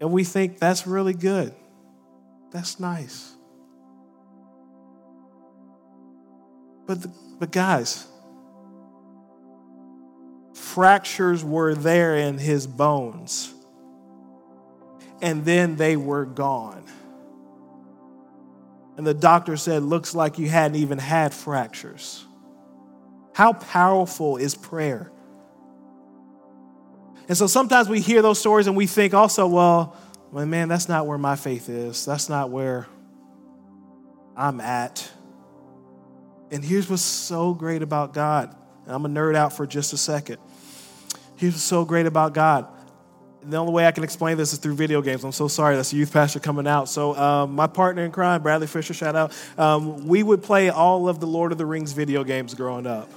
and 0.00 0.12
we 0.12 0.24
think 0.24 0.58
that's 0.58 0.86
really 0.86 1.14
good. 1.14 1.54
That's 2.52 2.78
nice. 2.78 3.33
But, 6.86 7.06
but 7.38 7.50
guys, 7.50 8.06
fractures 10.52 11.44
were 11.44 11.74
there 11.74 12.16
in 12.16 12.38
his 12.38 12.66
bones, 12.66 13.52
and 15.22 15.44
then 15.44 15.76
they 15.76 15.96
were 15.96 16.24
gone. 16.24 16.84
And 18.96 19.06
the 19.06 19.14
doctor 19.14 19.56
said, 19.56 19.82
Looks 19.82 20.14
like 20.14 20.38
you 20.38 20.48
hadn't 20.48 20.76
even 20.76 20.98
had 20.98 21.34
fractures. 21.34 22.24
How 23.32 23.52
powerful 23.52 24.36
is 24.36 24.54
prayer? 24.54 25.10
And 27.28 27.36
so 27.36 27.46
sometimes 27.46 27.88
we 27.88 28.00
hear 28.00 28.22
those 28.22 28.38
stories 28.38 28.66
and 28.66 28.76
we 28.76 28.86
think 28.86 29.14
also, 29.14 29.46
well, 29.46 29.96
well, 30.30 30.46
man, 30.46 30.68
that's 30.68 30.88
not 30.88 31.06
where 31.06 31.18
my 31.18 31.36
faith 31.36 31.68
is. 31.68 32.04
That's 32.04 32.28
not 32.28 32.50
where 32.50 32.86
I'm 34.36 34.60
at. 34.60 35.10
And 36.50 36.64
here's 36.64 36.88
what's 36.88 37.02
so 37.02 37.54
great 37.54 37.82
about 37.82 38.12
God. 38.12 38.54
And 38.84 38.94
I'm 38.94 39.04
a 39.04 39.08
nerd 39.08 39.34
out 39.34 39.52
for 39.52 39.66
just 39.66 39.92
a 39.92 39.96
second. 39.96 40.38
Here's 41.36 41.54
what's 41.54 41.62
so 41.62 41.84
great 41.84 42.06
about 42.06 42.34
God. 42.34 42.66
The 43.42 43.56
only 43.58 43.72
way 43.72 43.86
I 43.86 43.90
can 43.90 44.04
explain 44.04 44.38
this 44.38 44.52
is 44.52 44.58
through 44.58 44.74
video 44.74 45.02
games. 45.02 45.22
I'm 45.22 45.32
so 45.32 45.48
sorry. 45.48 45.76
That's 45.76 45.92
a 45.92 45.96
youth 45.96 46.12
pastor 46.12 46.40
coming 46.40 46.66
out. 46.66 46.88
So, 46.88 47.14
um, 47.14 47.54
my 47.54 47.66
partner 47.66 48.02
in 48.04 48.10
crime, 48.10 48.42
Bradley 48.42 48.66
Fisher, 48.66 48.94
shout 48.94 49.14
out. 49.14 49.32
Um, 49.58 50.06
we 50.06 50.22
would 50.22 50.42
play 50.42 50.70
all 50.70 51.08
of 51.08 51.20
the 51.20 51.26
Lord 51.26 51.52
of 51.52 51.58
the 51.58 51.66
Rings 51.66 51.92
video 51.92 52.24
games 52.24 52.54
growing 52.54 52.86
up. 52.86 53.10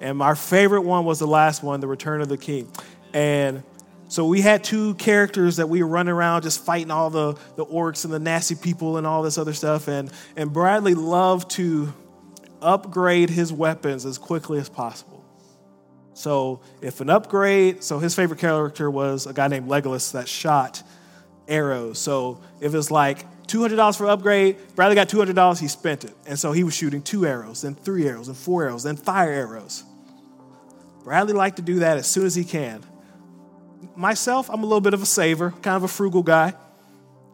And 0.00 0.20
our 0.20 0.34
favorite 0.34 0.82
one 0.82 1.04
was 1.04 1.20
the 1.20 1.26
last 1.26 1.62
one, 1.62 1.80
The 1.80 1.86
Return 1.86 2.20
of 2.20 2.28
the 2.28 2.36
King. 2.36 2.70
And 3.12 3.62
so 4.08 4.26
we 4.26 4.40
had 4.40 4.62
two 4.62 4.94
characters 4.94 5.56
that 5.56 5.68
we 5.68 5.82
were 5.82 5.88
running 5.88 6.12
around 6.12 6.42
just 6.42 6.64
fighting 6.64 6.90
all 6.90 7.10
the, 7.10 7.36
the 7.56 7.66
orcs 7.66 8.04
and 8.04 8.14
the 8.14 8.18
nasty 8.18 8.54
people 8.54 8.98
and 8.98 9.06
all 9.06 9.22
this 9.22 9.36
other 9.36 9.52
stuff. 9.52 9.88
And, 9.88 10.12
and 10.36 10.52
Bradley 10.52 10.94
loved 10.94 11.50
to 11.52 11.92
upgrade 12.62 13.30
his 13.30 13.52
weapons 13.52 14.06
as 14.06 14.16
quickly 14.18 14.58
as 14.58 14.68
possible. 14.68 15.24
So 16.14 16.60
if 16.80 17.00
an 17.00 17.10
upgrade, 17.10 17.82
so 17.82 17.98
his 17.98 18.14
favorite 18.14 18.38
character 18.38 18.90
was 18.90 19.26
a 19.26 19.32
guy 19.32 19.48
named 19.48 19.68
Legolas 19.68 20.12
that 20.12 20.28
shot 20.28 20.82
arrows. 21.48 21.98
So 21.98 22.40
if 22.60 22.74
it's 22.74 22.90
like 22.90 23.24
$200 23.46 23.96
for 23.96 24.06
upgrade. 24.06 24.56
Bradley 24.74 24.94
got 24.94 25.08
$200, 25.08 25.60
he 25.60 25.68
spent 25.68 26.04
it. 26.04 26.12
And 26.26 26.38
so 26.38 26.52
he 26.52 26.64
was 26.64 26.74
shooting 26.74 27.02
two 27.02 27.26
arrows, 27.26 27.62
then 27.62 27.74
three 27.74 28.08
arrows, 28.08 28.28
and 28.28 28.36
four 28.36 28.64
arrows, 28.64 28.82
then 28.82 28.96
fire 28.96 29.30
arrows. 29.30 29.84
Bradley 31.04 31.32
liked 31.32 31.56
to 31.56 31.62
do 31.62 31.80
that 31.80 31.98
as 31.98 32.06
soon 32.06 32.26
as 32.26 32.34
he 32.34 32.44
can. 32.44 32.82
Myself, 33.96 34.50
I'm 34.50 34.62
a 34.62 34.66
little 34.66 34.80
bit 34.80 34.94
of 34.94 35.02
a 35.02 35.06
saver, 35.06 35.52
kind 35.62 35.76
of 35.76 35.82
a 35.82 35.88
frugal 35.88 36.22
guy. 36.22 36.52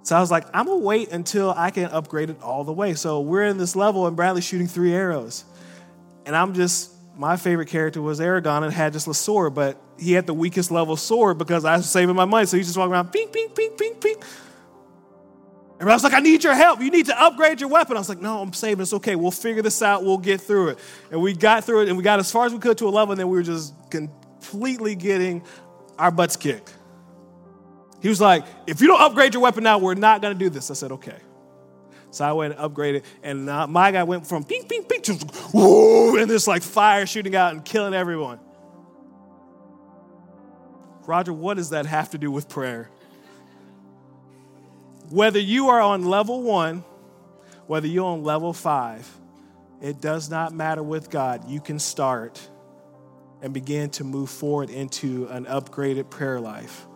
So 0.05 0.17
I 0.17 0.21
was 0.21 0.31
like, 0.31 0.47
I'm 0.55 0.67
gonna 0.67 0.79
wait 0.79 1.11
until 1.11 1.53
I 1.57 1.71
can 1.71 1.87
upgrade 1.87 2.31
it 2.31 2.41
all 2.43 2.65
the 2.65 2.73
way. 2.73 2.95
So 2.95 3.21
we're 3.21 3.45
in 3.45 3.59
this 3.59 3.77
level, 3.77 4.07
and 4.07 4.17
Bradley's 4.17 4.45
shooting 4.45 4.67
three 4.67 4.95
arrows. 4.95 5.45
And 6.25 6.37
I'm 6.37 6.55
just, 6.55 6.91
my 7.17 7.37
favorite 7.37 7.69
character 7.69 8.01
was 8.01 8.21
Aragorn 8.21 8.63
and 8.65 8.73
had 8.73 8.93
just 8.93 9.07
a 9.09 9.15
sword, 9.15 9.55
but 9.55 9.81
he 9.99 10.13
had 10.13 10.27
the 10.27 10.35
weakest 10.35 10.71
level 10.71 10.97
sword 10.97 11.39
because 11.39 11.65
I 11.65 11.77
was 11.77 11.89
saving 11.89 12.17
my 12.17 12.25
money. 12.25 12.47
So 12.47 12.57
he's 12.57 12.67
just 12.67 12.79
walking 12.79 12.93
around, 12.93 13.13
ping, 13.13 13.29
ping, 13.29 13.49
ping, 13.51 13.73
ping, 13.77 13.95
ping. 13.95 14.17
And 15.81 15.91
I 15.91 15.95
was 15.95 16.05
like, 16.05 16.15
I 16.15 16.21
need 16.21 16.45
your 16.45 16.55
help. 16.55 16.81
You 16.81 16.91
need 16.93 17.07
to 17.07 17.21
upgrade 17.21 17.61
your 17.61 17.69
weapon. 17.69 17.97
I 17.97 18.01
was 18.01 18.09
like, 18.09 18.21
no, 18.21 18.41
I'm 18.41 18.53
saving. 18.53 18.83
It's 18.83 18.93
okay. 18.93 19.17
We'll 19.17 19.33
figure 19.33 19.63
this 19.63 19.83
out. 19.83 20.05
We'll 20.05 20.19
get 20.19 20.41
through 20.41 20.69
it. 20.69 20.79
And 21.11 21.21
we 21.21 21.33
got 21.33 21.65
through 21.65 21.83
it 21.83 21.89
and 21.89 21.97
we 21.97 22.05
got 22.05 22.21
as 22.21 22.31
far 22.31 22.47
as 22.47 22.53
we 22.53 22.61
could 22.61 22.79
to 22.79 22.87
a 22.87 22.91
level, 22.91 23.13
and 23.13 23.21
then 23.21 23.29
we 23.29 23.37
were 23.37 23.43
just 23.43 23.75
completely 23.91 24.95
getting 24.95 25.43
our 26.03 26.11
butts 26.11 26.37
kick. 26.37 26.69
He 28.01 28.09
was 28.09 28.21
like, 28.21 28.45
if 28.67 28.81
you 28.81 28.89
don't 28.89 29.01
upgrade 29.01 29.35
your 29.35 29.43
weapon 29.45 29.63
now, 29.63 29.79
we're 29.79 29.95
not 29.95 30.21
going 30.21 30.37
to 30.37 30.39
do 30.39 30.51
this. 30.51 30.69
I 30.69 30.75
said, 30.75 30.91
okay. 30.91 31.17
So 32.11 32.25
I 32.25 32.33
went 32.33 32.59
and 32.59 32.75
upgraded, 32.75 33.05
and 33.23 33.47
my 33.47 33.93
guy 33.93 34.03
went 34.03 34.27
from 34.27 34.43
ping, 34.43 34.65
ping, 34.65 34.83
ping 34.83 35.01
to 35.03 35.13
whoa, 35.53 36.17
and 36.17 36.29
this 36.29 36.49
like 36.49 36.63
fire 36.63 37.07
shooting 37.07 37.37
out 37.37 37.53
and 37.53 37.65
killing 37.65 37.95
everyone. 37.95 38.41
Roger, 41.07 41.33
what 41.33 41.57
does 41.57 41.71
that 41.71 41.87
have 41.87 42.11
to 42.11 42.19
do 42.19 42.33
with 42.33 42.49
prayer? 42.49 42.91
Whether 45.09 45.39
you 45.39 45.69
are 45.69 45.81
on 45.81 46.05
level 46.05 46.43
one, 46.43 46.83
whether 47.69 47.87
you're 47.87 48.07
on 48.07 48.25
level 48.25 48.53
five, 48.53 49.09
it 49.81 50.01
does 50.01 50.29
not 50.29 50.53
matter 50.53 50.83
with 50.83 51.11
God. 51.11 51.49
You 51.49 51.61
can 51.61 51.79
start 51.79 52.41
and 53.43 53.53
begin 53.53 53.91
to 53.91 54.05
move 54.05 54.31
forward 54.31 54.71
into 54.71 55.27
an 55.27 55.45
upgraded 55.47 56.09
prayer 56.09 56.41
life. 56.41 56.87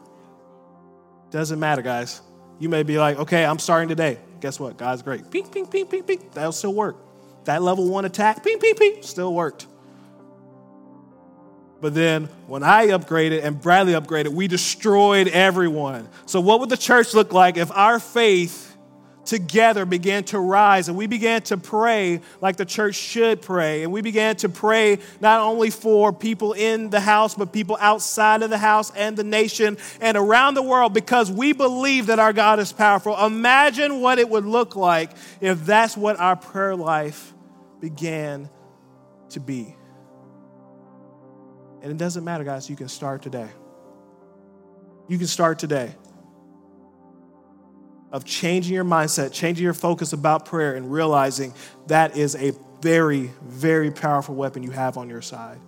Doesn't 1.31 1.59
matter, 1.59 1.83
guys. 1.83 2.23
You 2.59 2.69
may 2.69 2.85
be 2.85 2.99
like, 2.99 3.19
okay, 3.19 3.45
I'm 3.45 3.59
starting 3.59 3.89
today. 3.89 4.19
Guess 4.41 4.59
what? 4.59 4.79
God's 4.79 5.03
great. 5.03 5.31
Ping, 5.31 5.49
ping, 5.49 5.67
ping, 5.67 5.87
ping, 5.87 6.05
ping. 6.05 6.31
That'll 6.33 6.53
still 6.53 6.73
work. 6.73 6.97
That 7.45 7.63
level 7.63 7.89
one 7.89 8.05
attack, 8.05 8.43
ping, 8.43 8.59
ping, 8.59 8.75
ping, 8.75 9.03
still 9.03 9.35
worked. 9.35 9.67
But 11.81 11.95
then 11.95 12.25
when 12.47 12.63
I 12.63 12.87
upgraded 12.89 13.45
and 13.45 13.61
Bradley 13.61 13.93
upgraded, 13.93 14.29
we 14.29 14.49
destroyed 14.49 15.29
everyone. 15.29 16.09
So, 16.25 16.41
what 16.41 16.61
would 16.61 16.71
the 16.71 16.77
church 16.77 17.13
look 17.13 17.33
like 17.33 17.59
if 17.59 17.71
our 17.71 18.01
faith 18.01 18.66
together 19.27 19.85
began 19.85 20.25
to 20.25 20.39
rise 20.39 20.89
and 20.89 20.97
we 20.97 21.07
began 21.07 21.43
to 21.43 21.57
pray 21.57 22.21
like 22.41 22.57
the 22.57 22.65
church 22.65 22.95
should 22.95 23.43
pray. 23.43 23.83
And 23.83 23.93
we 23.93 24.01
began 24.01 24.37
to 24.37 24.49
pray 24.49 24.99
not 25.21 25.41
only 25.41 25.71
for 25.71 26.13
people 26.13 26.53
in 26.53 26.91
the 26.91 27.01
house, 27.01 27.35
but 27.35 27.53
people 27.53 27.77
outside 27.81 28.43
of 28.43 28.51
the 28.51 28.59
house 28.59 28.91
and 28.95 29.17
the 29.17 29.25
nation 29.25 29.77
and 30.01 30.17
around 30.17 30.55
the 30.55 30.63
world 30.63 30.95
because 30.95 31.31
we 31.31 31.53
believe 31.53 32.07
that 32.07 32.19
our 32.19 32.33
God 32.33 32.59
is 32.59 32.73
powerful. 32.73 33.17
Imagine 33.25 34.01
what 34.01 34.19
it 34.19 34.29
would 34.29 34.47
look 34.47 34.77
like 34.77 35.11
if 35.41 35.67
that's 35.67 35.97
what 35.97 36.19
our 36.19 36.37
prayer 36.37 36.77
life 36.77 37.35
began 37.81 38.49
to 39.31 39.41
be. 39.41 39.77
And 41.83 41.93
it 41.93 41.99
doesn't 41.99 42.25
matter, 42.25 42.45
guys, 42.45 42.71
you 42.71 42.77
can 42.77 42.89
start 42.89 43.23
today. 43.23 43.49
You 45.09 45.19
can 45.19 45.27
start 45.27 45.59
today 45.59 45.95
of 48.13 48.25
changing 48.25 48.75
your 48.75 48.85
mindset, 48.85 49.33
changing 49.33 49.65
your 49.65 49.75
focus 49.75 50.13
about 50.13 50.47
prayer, 50.47 50.75
and 50.75 50.91
realizing 50.93 51.53
that 51.87 52.17
is 52.17 52.35
a 52.37 52.53
very, 52.81 53.31
very 53.43 53.91
powerful 53.91 54.35
weapon 54.35 54.63
you 54.63 54.71
have 54.71 54.97
on 54.97 55.09
your 55.09 55.23
side. 55.23 55.59